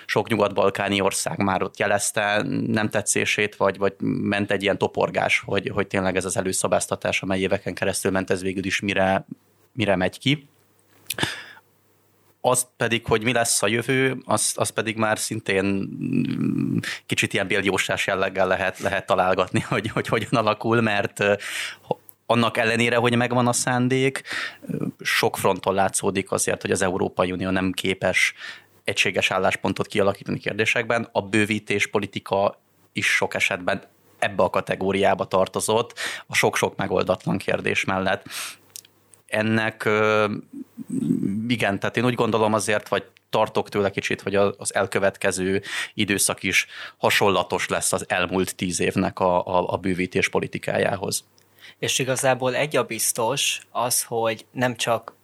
[0.06, 5.70] sok nyugat-balkáni ország már ott jelezte nem tetszését, vagy, vagy ment egy ilyen toporgás, hogy,
[5.74, 9.26] hogy tényleg ez az előszabáztatás, amely éveken keresztül ment, ez végül is mire,
[9.72, 10.48] mire megy ki
[12.48, 17.46] az pedig, hogy mi lesz a jövő, az, az pedig már szintén mm, kicsit ilyen
[17.46, 21.24] béljósás jelleggel lehet, lehet találgatni, hogy, hogy hogyan alakul, mert
[22.26, 24.22] annak ellenére, hogy megvan a szándék,
[25.00, 28.34] sok fronton látszódik azért, hogy az Európai Unió nem képes
[28.84, 31.08] egységes álláspontot kialakítani kérdésekben.
[31.12, 32.60] A bővítés politika
[32.92, 33.82] is sok esetben
[34.18, 38.24] ebbe a kategóriába tartozott, a sok-sok megoldatlan kérdés mellett
[39.28, 39.88] ennek
[41.48, 45.62] igen, tehát én úgy gondolom azért, vagy tartok tőle kicsit, hogy az elkövetkező
[45.94, 51.24] időszak is hasonlatos lesz az elmúlt tíz évnek a, a, a bővítés politikájához.
[51.78, 55.16] És igazából egy a biztos az, hogy nem csak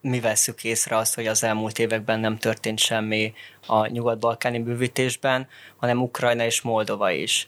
[0.00, 3.32] mi veszük észre azt, hogy az elmúlt években nem történt semmi
[3.66, 7.46] a nyugat-balkáni bővítésben, hanem Ukrajna és Moldova is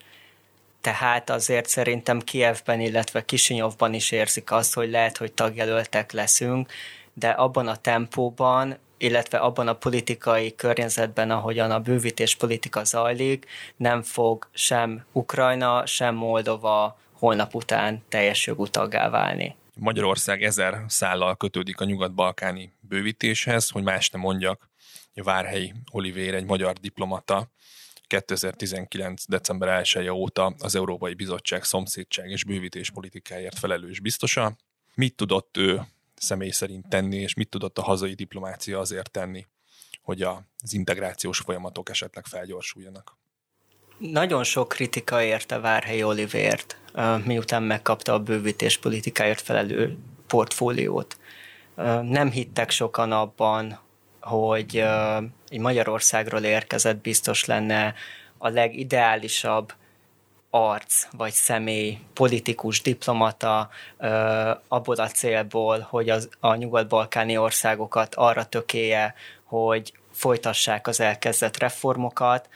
[0.86, 6.72] tehát azért szerintem Kievben, illetve Kisinyovban is érzik azt, hogy lehet, hogy tagjelöltek leszünk,
[7.14, 13.46] de abban a tempóban, illetve abban a politikai környezetben, ahogyan a bővítés politika zajlik,
[13.76, 19.56] nem fog sem Ukrajna, sem Moldova holnap után teljes jogú taggá válni.
[19.74, 24.68] Magyarország ezer szállal kötődik a nyugat-balkáni bővítéshez, hogy más nem mondjak.
[25.14, 27.50] Várhelyi Olivér, egy magyar diplomata,
[28.06, 29.24] 2019.
[29.28, 34.56] december 1 -e óta az Európai Bizottság szomszédság és bővítés politikáért felelős biztosa.
[34.94, 35.80] Mit tudott ő
[36.14, 39.46] személy szerint tenni, és mit tudott a hazai diplomácia azért tenni,
[40.02, 43.16] hogy az integrációs folyamatok esetleg felgyorsuljanak?
[43.98, 46.80] Nagyon sok kritika érte Várhelyi Olivért,
[47.24, 51.18] miután megkapta a bővítés politikáért felelő portfóliót.
[52.02, 53.78] Nem hittek sokan abban,
[54.26, 54.84] hogy
[55.48, 57.94] egy Magyarországról érkezett biztos lenne
[58.38, 59.72] a legideálisabb
[60.50, 63.68] arc vagy személy, politikus, diplomata
[64.68, 72.48] abból a célból, hogy az, a nyugat-balkáni országokat arra tökéje, hogy folytassák az elkezdett reformokat,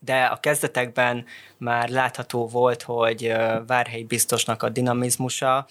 [0.00, 1.24] de a kezdetekben
[1.56, 3.32] már látható volt, hogy
[3.66, 5.66] Várhelyi biztosnak a dinamizmusa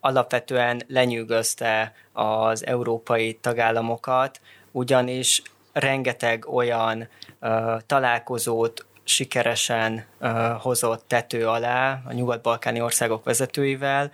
[0.00, 4.40] alapvetően lenyűgözte az európai tagállamokat,
[4.76, 7.08] ugyanis rengeteg olyan
[7.40, 14.10] uh, találkozót sikeresen uh, hozott tető alá a nyugat-balkáni országok vezetőivel,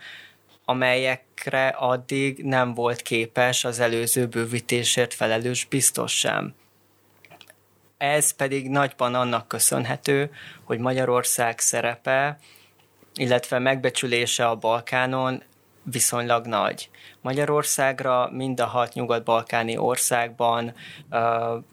[0.65, 6.53] amelyekre addig nem volt képes az előző bővítésért felelős biztos sem.
[7.97, 10.31] Ez pedig nagyban annak köszönhető,
[10.63, 12.37] hogy Magyarország szerepe,
[13.15, 15.43] illetve megbecsülése a Balkánon
[15.83, 16.89] viszonylag nagy.
[17.23, 20.73] Magyarországra mind a hat nyugat-balkáni országban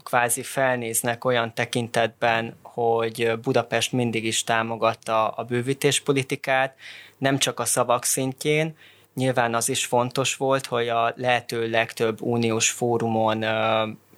[0.03, 6.75] kvázi felnéznek olyan tekintetben, hogy Budapest mindig is támogatta a bővítéspolitikát,
[7.19, 8.77] nem csak a szavak szintjén,
[9.15, 13.45] nyilván az is fontos volt, hogy a lehető legtöbb uniós fórumon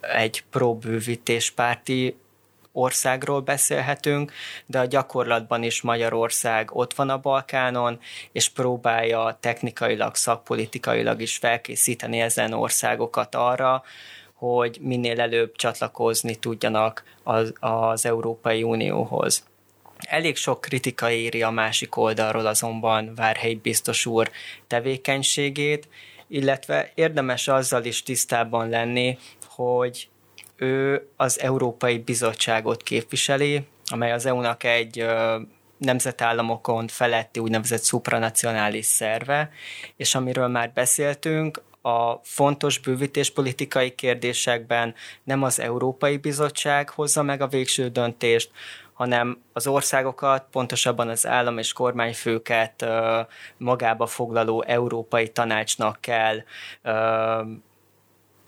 [0.01, 2.17] egy pro-bővítéspárti
[2.73, 4.33] országról beszélhetünk,
[4.67, 8.01] de a gyakorlatban is Magyarország ott van a Balkánon,
[8.33, 13.83] és próbálja technikailag, szakpolitikailag is felkészíteni ezen országokat arra,
[14.35, 19.45] hogy minél előbb csatlakozni tudjanak az, az Európai Unióhoz.
[20.09, 24.31] Elég sok kritika éri a másik oldalról azonban Várhelyi biztos úr
[24.67, 25.89] tevékenységét,
[26.29, 30.09] illetve érdemes azzal is tisztában lenni, hogy
[30.63, 35.07] ő az Európai Bizottságot képviseli, amely az EU-nak egy
[35.79, 39.51] nemzetállamokon feletti úgynevezett supranacionális szerve,
[39.97, 44.95] és amiről már beszéltünk, a fontos bővítéspolitikai kérdésekben
[45.25, 48.51] nem az Európai Bizottság hozza meg a végső döntést,
[48.93, 52.87] hanem az országokat, pontosabban az állam és kormányfőket
[53.57, 56.43] magába foglaló Európai Tanácsnak kell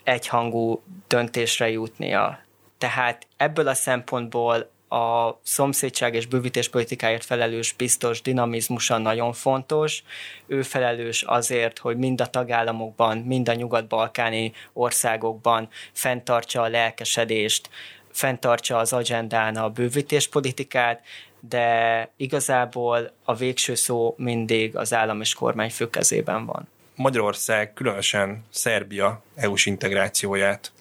[0.05, 2.38] egyhangú döntésre jutnia.
[2.79, 10.03] Tehát ebből a szempontból a szomszédság és bővítés politikáért felelős biztos dinamizmusa nagyon fontos.
[10.47, 17.71] Ő felelős azért, hogy mind a tagállamokban, mind a nyugat-balkáni országokban fenntartsa a lelkesedést,
[18.11, 21.05] fenntartsa az agendán a bővítéspolitikát,
[21.49, 26.69] de igazából a végső szó mindig az állam és kormányfő kezében van.
[26.97, 30.73] Magyarország, különösen Szerbia EU-s integrációját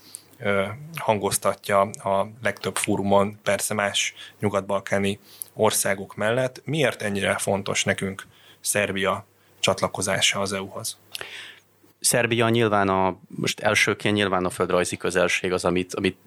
[0.95, 5.19] hangoztatja a legtöbb fórumon, persze más nyugat-balkáni
[5.53, 6.61] országok mellett.
[6.65, 8.27] Miért ennyire fontos nekünk
[8.61, 9.25] Szerbia
[9.59, 10.97] csatlakozása az EU-hoz?
[12.03, 16.17] Szerbia nyilván a, most elsőként nyilván a földrajzi közelség az, amit, amit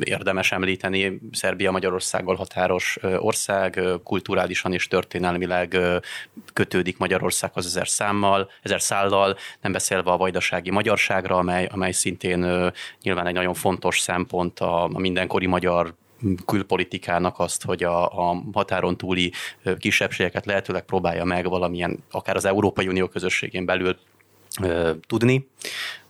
[0.00, 1.20] érdemes említeni.
[1.32, 5.78] Szerbia Magyarországgal határos ország, kulturálisan és történelmileg
[6.52, 13.26] kötődik Magyarországhoz ezer számmal, ezer szállal, nem beszélve a vajdasági magyarságra, amely, amely szintén nyilván
[13.26, 15.94] egy nagyon fontos szempont a, a mindenkori magyar
[16.46, 19.32] külpolitikának azt, hogy a, a határon túli
[19.78, 23.98] kisebbségeket lehetőleg próbálja meg valamilyen, akár az Európai Unió közösségén belül
[25.06, 25.48] tudni.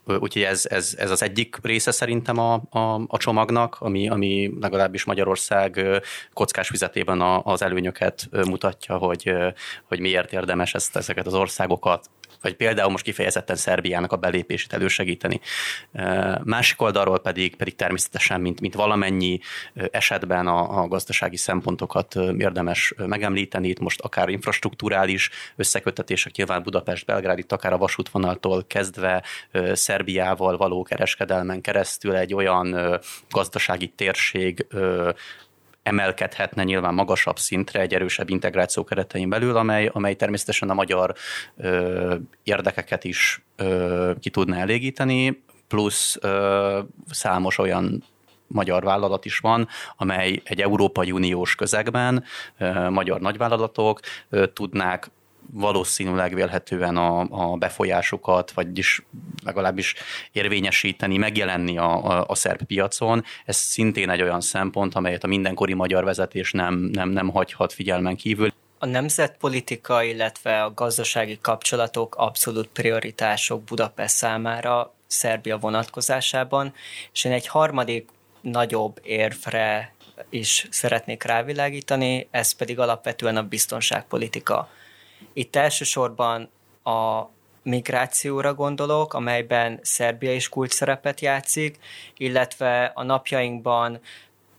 [0.05, 5.05] Úgyhogy ez, ez, ez az egyik része szerintem a, a, a csomagnak, ami, ami legalábbis
[5.05, 5.87] Magyarország
[6.33, 9.33] kockás fizetében a, az előnyöket mutatja, hogy,
[9.85, 12.11] hogy miért érdemes ezt, ezeket az országokat
[12.43, 15.41] vagy például most kifejezetten Szerbiának a belépését elősegíteni.
[16.45, 19.41] Másik oldalról pedig, pedig természetesen, mint, mint valamennyi
[19.91, 27.53] esetben a, a gazdasági szempontokat érdemes megemlíteni, itt most akár infrastruktúrális összekötetések, nyilván Budapest-Belgrád, itt
[27.53, 29.25] akár a vasútvonaltól kezdve
[29.73, 32.99] Szerbiával való kereskedelmen keresztül egy olyan
[33.31, 34.67] gazdasági térség
[35.89, 41.15] emelkedhetne nyilván magasabb szintre egy erősebb integráció keretein belül, amely, amely természetesen a magyar
[41.57, 48.05] ö, érdekeket is ö, ki tudna elégíteni, plusz ö, számos olyan
[48.47, 52.25] magyar vállalat is van, amely egy Európai Uniós közegben
[52.89, 54.01] magyar nagyvállalatok
[54.53, 55.11] tudnák
[55.53, 59.03] valószínűleg vélhetően a, a befolyásukat, vagyis
[59.45, 59.95] legalábbis
[60.33, 63.25] érvényesíteni, megjelenni a, a, a szerb piacon.
[63.45, 68.17] Ez szintén egy olyan szempont, amelyet a mindenkori magyar vezetés nem, nem, nem hagyhat figyelmen
[68.17, 68.53] kívül.
[68.79, 76.75] A nemzetpolitika, illetve a gazdasági kapcsolatok abszolút prioritások Budapest számára Szerbia vonatkozásában,
[77.13, 78.09] és én egy harmadik
[78.41, 79.95] nagyobb érvre
[80.31, 84.69] is szeretnék rávilágítani, ez pedig alapvetően a biztonságpolitika.
[85.33, 86.51] Itt elsősorban
[86.85, 87.23] a
[87.63, 91.79] migrációra gondolok, amelyben Szerbia is kult szerepet játszik,
[92.17, 94.01] illetve a napjainkban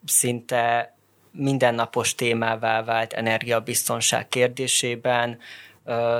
[0.06, 0.93] szinte
[1.32, 5.40] mindennapos témává vált energiabiztonság kérdésében,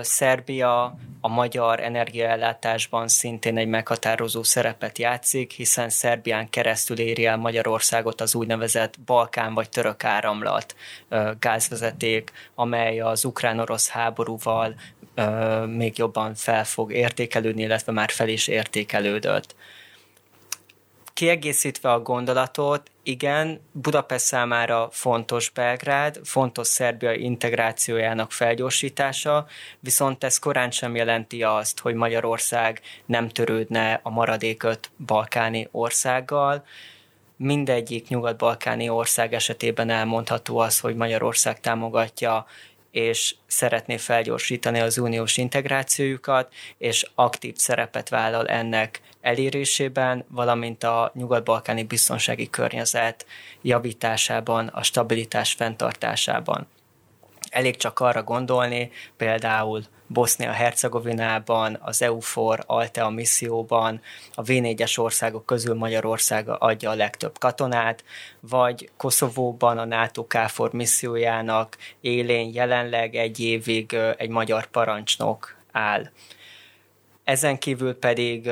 [0.02, 8.22] Szerbia a magyar energiaellátásban szintén egy meghatározó szerepet játszik, hiszen Szerbián keresztül éri el Magyarországot
[8.22, 10.76] az úgynevezett Balkán vagy török áramlat
[11.40, 14.76] gázvezeték, amely az ukrán-orosz háborúval
[15.66, 19.56] még jobban fel fog értékelődni, illetve már fel is értékelődött.
[21.20, 29.48] Kiegészítve a gondolatot, igen, Budapest számára fontos Belgrád, fontos Szerbia integrációjának felgyorsítása,
[29.80, 36.66] viszont ez korán sem jelenti azt, hogy Magyarország nem törődne a maradék öt balkáni országgal.
[37.36, 42.46] Mindegyik nyugat-balkáni ország esetében elmondható az, hogy Magyarország támogatja
[42.92, 51.84] és szeretné felgyorsítani az uniós integrációjukat, és aktív szerepet vállal ennek elérésében, valamint a nyugat-balkáni
[51.84, 53.26] biztonsági környezet
[53.62, 56.68] javításában, a stabilitás fenntartásában.
[57.50, 64.02] Elég csak arra gondolni, például Bosznia-Hercegovinában, az EUFOR Altea misszióban,
[64.34, 68.04] a V4-es országok közül Magyarország adja a legtöbb katonát,
[68.40, 76.10] vagy Koszovóban a NATO KFOR missziójának élén jelenleg egy évig egy magyar parancsnok áll.
[77.30, 78.50] Ezen kívül pedig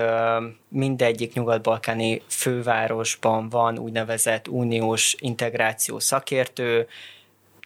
[0.68, 6.88] mindegyik nyugat-balkáni fővárosban van úgynevezett uniós integráció szakértő,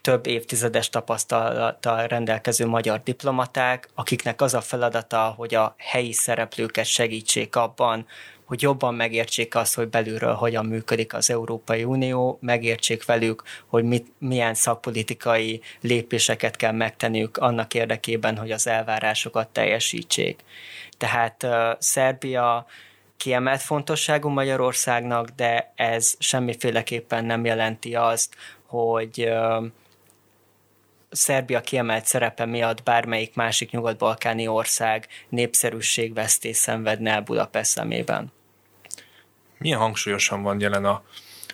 [0.02, 7.56] több évtizedes tapasztalattal rendelkező magyar diplomaták, akiknek az a feladata, hogy a helyi szereplőket segítsék
[7.56, 8.06] abban,
[8.52, 14.08] hogy jobban megértsék azt, hogy belülről hogyan működik az Európai Unió, megértsék velük, hogy mit,
[14.18, 20.44] milyen szakpolitikai lépéseket kell megtenniük annak érdekében, hogy az elvárásokat teljesítsék.
[20.98, 22.66] Tehát uh, Szerbia
[23.18, 28.36] kiemelt fontosságú Magyarországnak, de ez semmiféleképpen nem jelenti azt,
[28.66, 29.66] hogy uh,
[31.12, 38.32] Szerbia kiemelt szerepe miatt bármelyik másik nyugat-balkáni ország népszerűségvesztés szenvedne el Budapest szemében.
[39.62, 41.04] Milyen hangsúlyosan van jelen a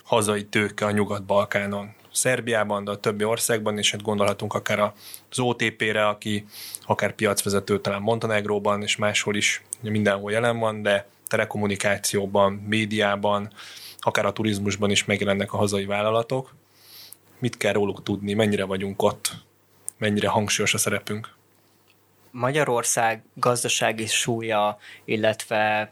[0.04, 1.96] hazai tőke a Nyugat-Balkánon?
[2.12, 4.80] Szerbiában, de a többi országban, és hát gondolhatunk akár
[5.30, 6.46] az OTP-re, aki
[6.86, 13.54] akár piacvezető talán Montenegróban, és máshol is mindenhol jelen van, de telekommunikációban, médiában,
[14.00, 16.54] akár a turizmusban is megjelennek a hazai vállalatok.
[17.40, 19.46] Mit kell róluk tudni, mennyire vagyunk ott?
[19.98, 21.36] mennyire hangsúlyos a szerepünk?
[22.32, 25.92] Magyarország gazdasági súlya, illetve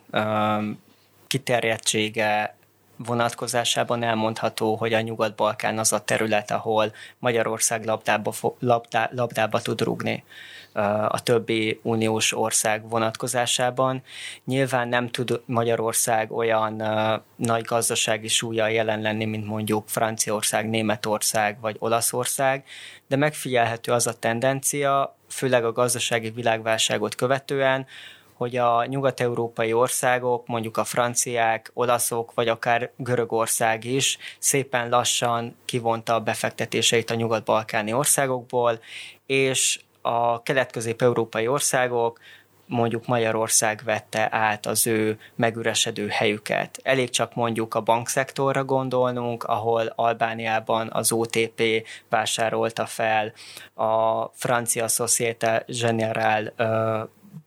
[1.28, 2.56] kiterjedtsége
[2.98, 10.24] vonatkozásában elmondható, hogy a Nyugat-Balkán az a terület, ahol Magyarország labdába, labdá, labdába tud rúgni
[11.08, 14.04] a többi uniós ország vonatkozásában.
[14.46, 16.84] Nyilván nem tud Magyarország olyan
[17.36, 22.64] nagy gazdasági súlya jelen lenni, mint mondjuk Franciaország, Németország vagy Olaszország,
[23.08, 27.86] de megfigyelhető az a tendencia, főleg a gazdasági világválságot követően,
[28.36, 36.14] hogy a nyugat-európai országok, mondjuk a franciák, olaszok, vagy akár Görögország is szépen lassan kivonta
[36.14, 38.80] a befektetéseit a nyugat-balkáni országokból,
[39.26, 42.20] és a kelet-közép-európai országok,
[42.68, 46.80] mondjuk Magyarország vette át az ő megüresedő helyüket.
[46.84, 51.62] Elég csak mondjuk a bankszektorra gondolnunk, ahol Albániában az OTP
[52.10, 53.34] vásárolta fel
[53.74, 56.54] a francia Société Générale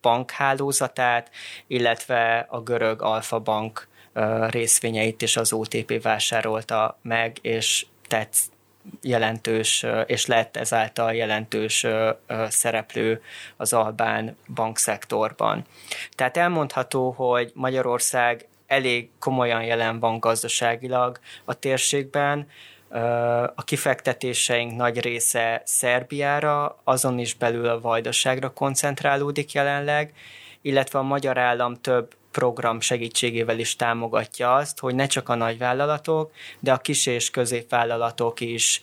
[0.01, 1.31] bankhálózatát,
[1.67, 3.89] illetve a görög Alfa Bank
[4.49, 8.35] részvényeit is az OTP vásárolta meg, és tett
[9.03, 11.87] jelentős, és lett ezáltal jelentős
[12.49, 13.23] szereplő
[13.57, 15.65] az albán bankszektorban.
[16.15, 22.49] Tehát elmondható, hogy Magyarország elég komolyan jelen van gazdaságilag a térségben,
[23.55, 30.13] a kifektetéseink nagy része Szerbiára, azon is belül a Vajdaságra koncentrálódik jelenleg,
[30.63, 36.33] illetve a magyar állam több program segítségével is támogatja azt, hogy ne csak a nagyvállalatok,
[36.61, 38.83] de a kis és középvállalatok is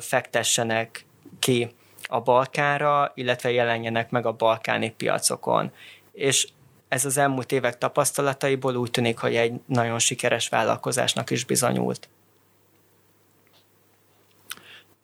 [0.00, 1.04] fektessenek
[1.38, 5.72] ki a Balkánra, illetve jelenjenek meg a balkáni piacokon.
[6.12, 6.48] És
[6.88, 12.08] ez az elmúlt évek tapasztalataiból úgy tűnik, hogy egy nagyon sikeres vállalkozásnak is bizonyult.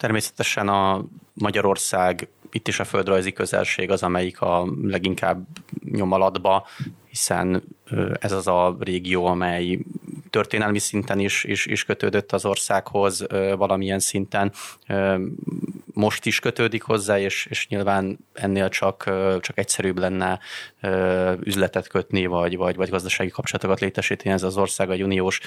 [0.02, 5.46] Természetesen a Magyarország, itt is a földrajzi közelség az, amelyik a leginkább
[5.84, 6.66] nyomalatba,
[7.08, 7.62] hiszen
[8.20, 9.78] ez az a régió, amely
[10.30, 13.26] történelmi szinten is, is, is kötődött az országhoz
[13.56, 14.52] valamilyen szinten.
[15.94, 19.04] Most is kötődik hozzá, és, és nyilván ennél csak,
[19.40, 20.38] csak egyszerűbb lenne
[21.44, 25.40] üzletet kötni, vagy, vagy, vagy gazdasági kapcsolatokat létesíteni ez az ország a uniós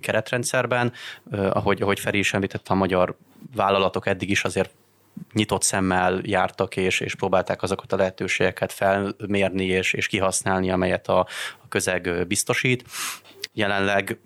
[0.00, 0.92] keretrendszerben.
[1.30, 3.16] Ahogy, ahogy Feri is említette, a magyar
[3.54, 4.70] vállalatok eddig is azért
[5.32, 11.18] nyitott szemmel jártak, és, és próbálták azokat a lehetőségeket felmérni és, és kihasználni, amelyet a,
[11.62, 12.84] a közeg biztosít.
[13.52, 14.18] Jelenleg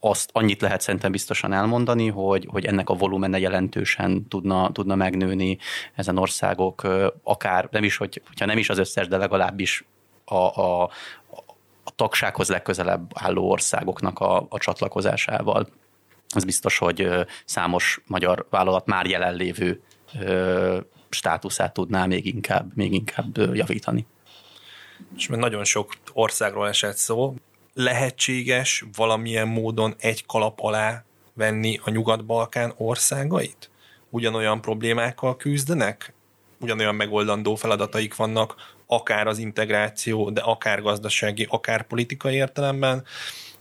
[0.00, 5.58] azt annyit lehet szerintem biztosan elmondani, hogy, hogy ennek a volumene jelentősen tudna, tudna megnőni
[5.94, 6.86] ezen országok,
[7.22, 9.84] akár nem is, hogy, hogyha nem is az összes, de legalábbis
[10.24, 10.82] a, a,
[11.84, 15.68] a tagsághoz legközelebb álló országoknak a, a csatlakozásával.
[16.30, 17.08] Ez biztos, hogy
[17.44, 19.82] számos magyar vállalat már jelenlévő
[21.08, 24.06] státuszát tudná még inkább, még inkább javítani.
[25.16, 27.34] És mert nagyon sok országról esett szó,
[27.74, 31.04] lehetséges valamilyen módon egy kalap alá
[31.34, 33.70] venni a Nyugat-Balkán országait?
[34.10, 36.12] Ugyanolyan problémákkal küzdenek?
[36.60, 43.04] Ugyanolyan megoldandó feladataik vannak, akár az integráció, de akár gazdasági, akár politikai értelemben,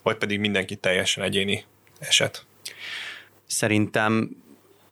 [0.04, 1.66] vagy pedig mindenki teljesen egyéni
[2.00, 2.46] eset?
[3.46, 4.30] Szerintem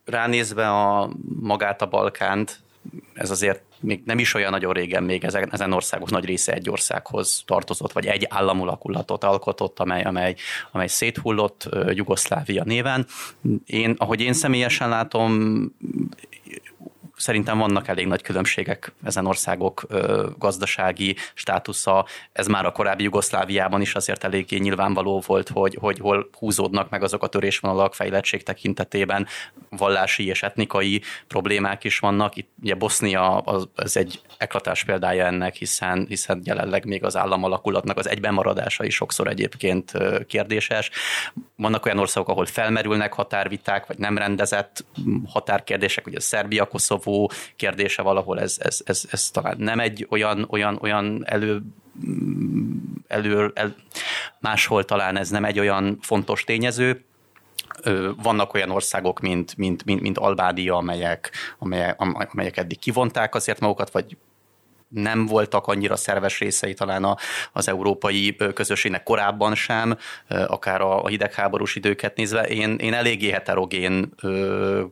[0.06, 1.10] ránézve a
[1.40, 2.60] magát a Balkánt,
[3.14, 6.70] ez azért még nem is olyan nagyon régen még ezen, ezen országok nagy része egy
[6.70, 10.36] országhoz tartozott, vagy egy államulakulatot alkotott, amely, amely,
[10.72, 13.06] amely széthullott Jugoszlávia néven.
[13.66, 15.62] Én, ahogy én személyesen látom,
[17.18, 19.86] szerintem vannak elég nagy különbségek ezen országok
[20.38, 22.06] gazdasági státusza.
[22.32, 27.04] Ez már a korábbi Jugoszláviában is azért eléggé nyilvánvaló volt, hogy, hogy hol húzódnak meg
[27.04, 29.28] azok a törésvonalak fejlettség tekintetében.
[29.70, 32.36] Vallási és etnikai problémák is vannak.
[32.36, 37.98] Itt ugye Bosznia az, az egy eklatás példája ennek, hiszen, hiszen jelenleg még az államalakulatnak
[37.98, 39.92] az egyben maradása is sokszor egyébként
[40.28, 40.90] kérdéses.
[41.56, 44.86] Vannak olyan országok, ahol felmerülnek határviták, vagy nem rendezett
[45.26, 50.48] határkérdések, ugye Szerbia, Koszovó, Koszovó kérdése valahol ez, ez, ez, ez talán nem egy olyan,
[50.50, 51.62] olyan, olyan elő
[53.08, 53.76] elő, el,
[54.40, 57.06] máshol talán ez nem egy olyan fontos tényező,
[58.22, 62.02] vannak olyan országok, mint, mint, mint, mint Albádia, amelyek, amelyek,
[62.34, 64.18] amelyek eddig kivonták azért magukat, vagy
[64.88, 67.16] nem voltak annyira szerves részei talán a,
[67.54, 72.48] az európai közösségnek korábban sem, akár a, hidegháborús időket nézve.
[72.48, 74.14] Én, én eléggé heterogén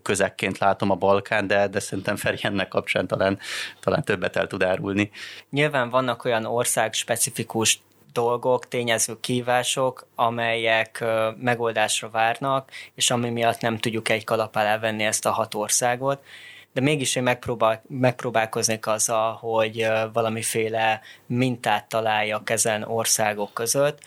[0.01, 3.39] közekként látom a Balkán, de, de szerintem Feri ennek kapcsán talán,
[3.79, 5.11] talán többet el tud árulni.
[5.49, 7.79] Nyilván vannak olyan ország specifikus
[8.13, 11.03] dolgok, tényező kívások, amelyek
[11.37, 16.19] megoldásra várnak, és ami miatt nem tudjuk egy kalap alá venni ezt a hat országot
[16.75, 23.99] de mégis én megpróbál, megpróbálkoznék azzal, hogy valamiféle mintát találjak ezen országok között,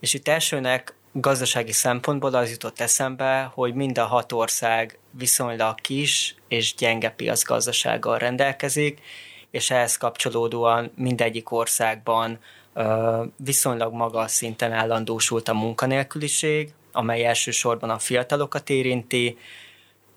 [0.00, 6.34] és itt elsőnek gazdasági szempontból az jutott eszembe, hogy mind a hat ország viszonylag kis
[6.48, 9.00] és gyenge piacgazdasággal rendelkezik,
[9.50, 12.38] és ehhez kapcsolódóan mindegyik országban
[13.36, 19.38] viszonylag magas szinten állandósult a munkanélküliség, amely elsősorban a fiatalokat érinti,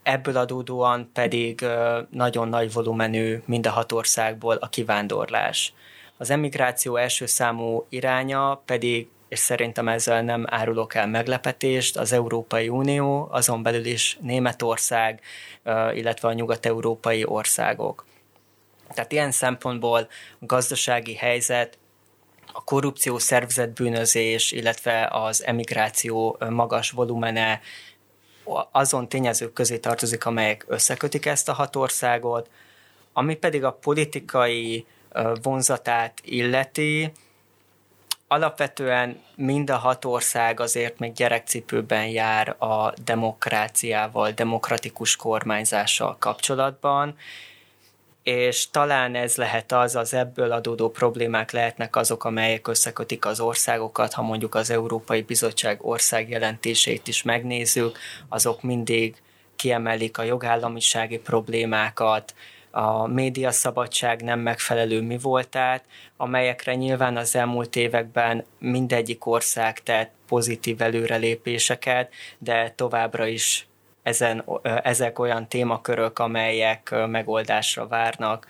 [0.10, 1.66] ebből adódóan pedig
[2.10, 5.74] nagyon nagy volumenű mind a hat országból a kivándorlás.
[6.18, 12.70] Az emigráció első számú iránya pedig, és szerintem ezzel nem árulok el meglepetést, az Európai
[12.70, 15.22] Unió, azon belül is Németország,
[15.94, 18.06] illetve a nyugat-európai országok.
[18.94, 20.08] Tehát ilyen szempontból
[20.40, 21.78] a gazdasági helyzet,
[22.54, 27.60] a korrupció, szervezetbűnözés, illetve az emigráció magas volumene,
[28.72, 32.50] azon tényezők közé tartozik, amelyek összekötik ezt a hat országot,
[33.14, 34.86] ami pedig a politikai
[35.42, 37.12] vonzatát illeti,
[38.28, 47.16] alapvetően mind a hat ország azért még gyerekcipőben jár a demokráciával, demokratikus kormányzással kapcsolatban,
[48.30, 54.14] és talán ez lehet az, az ebből adódó problémák lehetnek azok, amelyek összekötik az országokat,
[54.14, 59.16] ha mondjuk az Európai Bizottság ország jelentését is megnézzük, azok mindig
[59.56, 62.34] kiemelik a jogállamisági problémákat,
[62.72, 65.84] a médiaszabadság nem megfelelő mi voltát,
[66.18, 73.69] amelyekre nyilván az elmúlt években mindegyik ország tett pozitív előrelépéseket, de továbbra is
[74.04, 74.46] ezen,
[74.84, 78.48] ezek olyan témakörök, amelyek megoldásra várnak,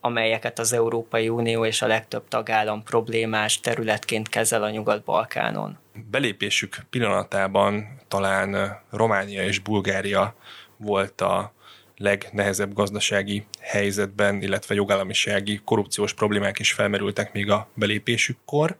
[0.00, 5.78] amelyeket az Európai Unió és a legtöbb tagállam problémás területként kezel a Nyugat-Balkánon.
[6.10, 10.34] Belépésük pillanatában talán Románia és Bulgária
[10.76, 11.52] volt a
[11.96, 18.76] legnehezebb gazdasági helyzetben, illetve jogállamisági korrupciós problémák is felmerültek még a belépésükkor.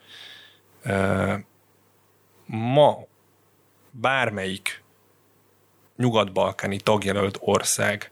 [2.47, 2.99] Ma
[3.91, 4.83] bármelyik
[5.99, 8.11] nyugat-balkáni tagjelölt ország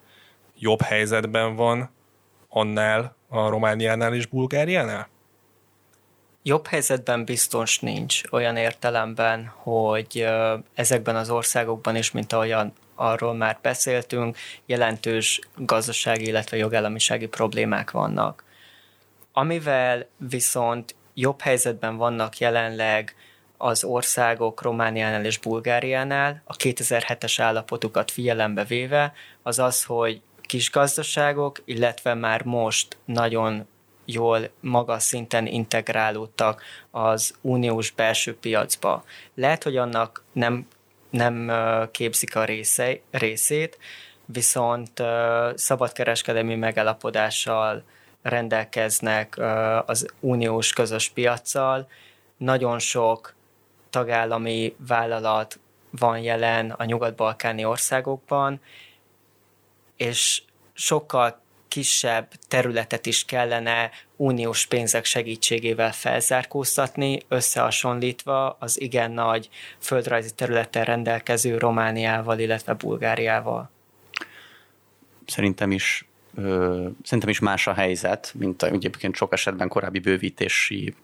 [0.59, 1.91] jobb helyzetben van
[2.49, 5.09] annál a Romániánál és Bulgáriánál?
[6.43, 10.27] Jobb helyzetben biztos nincs olyan értelemben, hogy
[10.75, 18.45] ezekben az országokban is, mint ahogyan arról már beszéltünk, jelentős gazdasági, illetve jogállamisági problémák vannak.
[19.33, 23.15] Amivel viszont jobb helyzetben vannak jelenleg
[23.57, 31.63] az országok Romániánál és Bulgáriánál, a 2007-es állapotukat figyelembe véve, az az, hogy kis gazdaságok,
[31.65, 33.67] illetve már most nagyon
[34.05, 39.05] jól magas szinten integrálódtak az uniós belső piacba.
[39.35, 40.67] Lehet, hogy annak nem,
[41.11, 41.53] nem
[41.91, 43.79] képzik a része, részét,
[44.25, 45.03] viszont
[45.55, 47.83] szabadkereskedelmi megállapodással
[48.23, 49.39] rendelkeznek
[49.87, 51.89] az uniós közös piaccal.
[52.37, 53.35] Nagyon sok
[53.97, 55.59] tagállami vállalat
[55.91, 58.61] van jelen a nyugat-balkáni országokban,
[59.97, 60.43] és
[60.73, 70.85] sokkal kisebb területet is kellene uniós pénzek segítségével felzárkóztatni, összehasonlítva az igen nagy földrajzi területen
[70.85, 73.71] rendelkező Romániával, illetve Bulgáriával.
[75.27, 76.09] Szerintem is
[77.03, 80.95] szerintem is más a helyzet, mint egyébként sok esetben korábbi bővítési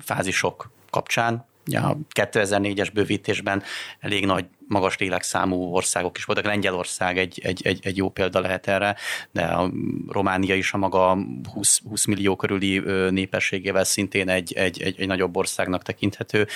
[0.00, 1.47] fázisok kapcsán.
[1.76, 3.62] A 2004-es bővítésben
[4.00, 6.44] elég nagy magas lélekszámú országok is voltak.
[6.44, 8.96] Lengyelország egy, egy, egy, egy jó példa lehet erre,
[9.30, 9.70] de a
[10.08, 11.18] Románia is a maga
[11.52, 12.78] 20, 20 millió körüli
[13.10, 16.46] népességével szintén egy, egy, egy, egy nagyobb országnak tekinthető.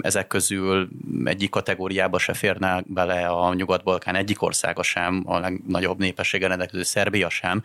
[0.00, 0.88] Ezek közül
[1.24, 7.28] egyik kategóriába se férne bele a Nyugat-Balkán egyik országa sem, a legnagyobb népességgel rendelkező Szerbia
[7.28, 7.62] sem.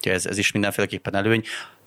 [0.00, 1.42] Ez, ez is mindenféleképpen előny.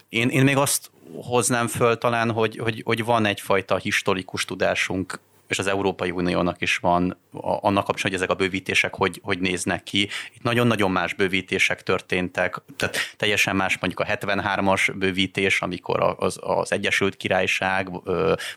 [0.09, 5.59] Én, én még azt hoznám föl talán, hogy, hogy, hogy van egyfajta historikus tudásunk és
[5.59, 10.09] az Európai Uniónak is van annak kapcsolatban, hogy ezek a bővítések hogy, hogy néznek ki.
[10.35, 16.71] Itt nagyon-nagyon más bővítések történtek, tehát teljesen más mondjuk a 73-as bővítés, amikor az, az
[16.71, 17.89] Egyesült Királyság,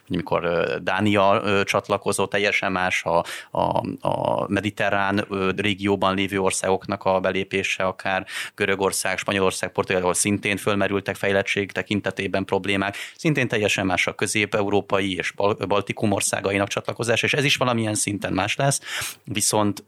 [0.09, 5.25] amikor Dánia csatlakozott, teljesen más a, a, a mediterrán
[5.55, 8.25] régióban lévő országoknak a belépése, akár
[8.55, 15.33] Görögország, Spanyolország, Portugál, szintén fölmerültek fejlettség tekintetében problémák, szintén teljesen más a közép-európai és
[15.67, 18.81] Baltikum országainak csatlakozás, és ez is valamilyen szinten más lesz,
[19.23, 19.83] viszont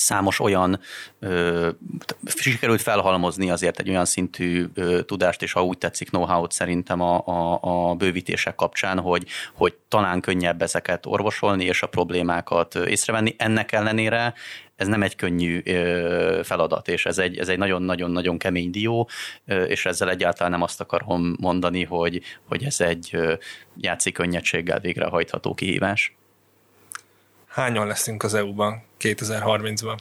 [0.00, 0.80] számos olyan
[1.18, 1.68] ö,
[2.24, 7.26] sikerült felhalmozni azért egy olyan szintű ö, tudást, és ha úgy tetszik know-how-t szerintem a,
[7.26, 13.34] a, a bővítések kapcsán, hogy, hogy talán könnyebb ezeket orvosolni, és a problémákat észrevenni.
[13.38, 14.34] Ennek ellenére
[14.76, 15.62] ez nem egy könnyű
[16.42, 19.08] feladat, és ez egy, ez egy nagyon-nagyon-nagyon kemény dió,
[19.44, 23.16] és ezzel egyáltalán nem azt akarom mondani, hogy, hogy ez egy
[23.76, 26.14] játszik könnyedséggel végrehajtható kihívás
[27.50, 29.98] hányan leszünk az EU-ban 2030-ban?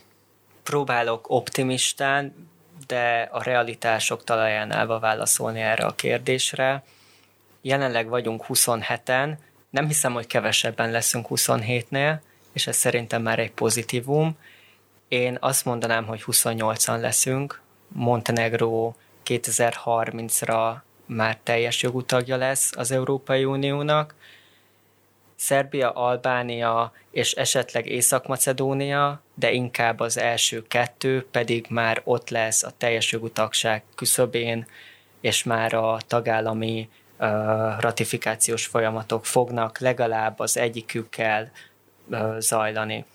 [0.63, 2.49] Próbálok optimistán,
[2.87, 6.83] de a realitások talaján állva válaszolni erre a kérdésre.
[7.61, 9.37] Jelenleg vagyunk 27-en,
[9.69, 12.19] nem hiszem, hogy kevesebben leszünk 27-nél,
[12.53, 14.37] és ez szerintem már egy pozitívum.
[15.07, 17.61] Én azt mondanám, hogy 28-an leszünk.
[17.87, 18.93] Montenegro
[19.25, 20.75] 2030-ra
[21.05, 24.15] már teljes jogú tagja lesz az Európai Uniónak,
[25.39, 32.71] Szerbia, Albánia és esetleg Észak-Macedónia, de inkább az első kettő pedig már ott lesz a
[32.77, 34.67] teljes jogú tagság küszöbén,
[35.21, 37.27] és már a tagállami uh,
[37.79, 41.51] ratifikációs folyamatok fognak legalább az egyikükkel
[42.09, 43.05] uh, zajlani.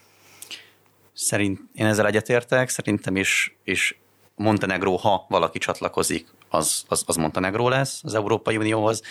[1.12, 3.98] Szerint én ezzel egyetértek, szerintem is, is
[4.34, 9.02] Montenegró, ha valaki csatlakozik, az, az, az Montenegró lesz az Európai Unióhoz.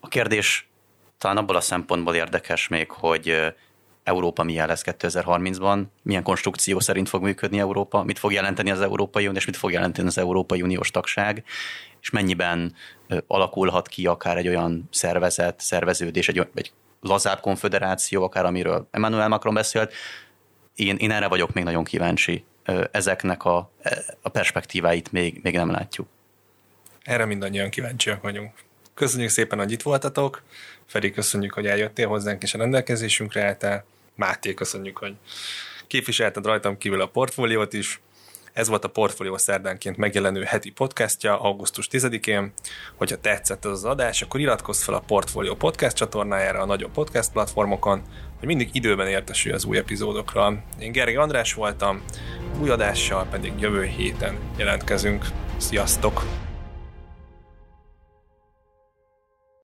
[0.00, 0.68] A kérdés
[1.24, 3.54] talán abból a szempontból érdekes még, hogy
[4.02, 9.22] Európa milyen lesz 2030-ban, milyen konstrukció szerint fog működni Európa, mit fog jelenteni az Európai
[9.22, 11.44] Unió, és mit fog jelenteni az Európai Uniós tagság,
[12.00, 12.74] és mennyiben
[13.26, 19.54] alakulhat ki akár egy olyan szervezet, szerveződés, egy, egy lazább konfederáció, akár amiről Emmanuel Macron
[19.54, 19.92] beszélt.
[20.74, 22.44] Én, én erre vagyok még nagyon kíváncsi.
[22.90, 23.70] Ezeknek a,
[24.22, 26.06] a perspektíváit még, még nem látjuk.
[27.02, 28.52] Erre mindannyian kíváncsiak vagyunk.
[28.94, 30.42] Köszönjük szépen, hogy itt voltatok.
[30.86, 33.84] Feri, köszönjük, hogy eljöttél hozzánk és a rendelkezésünkre álltál.
[34.14, 35.14] Máté, köszönjük, hogy
[35.86, 38.00] képviselted rajtam kívül a portfóliót is.
[38.54, 42.52] Ez volt a Portfólió szerdánként megjelenő heti podcastja augusztus 10-én.
[42.96, 47.32] Hogyha tetszett ez az adás, akkor iratkozz fel a Portfólió podcast csatornájára a nagyobb podcast
[47.32, 48.02] platformokon,
[48.38, 50.64] hogy mindig időben értesülj az új epizódokról.
[50.78, 52.02] Én Gergely András voltam,
[52.60, 55.24] új adással pedig jövő héten jelentkezünk.
[55.56, 56.22] Sziasztok!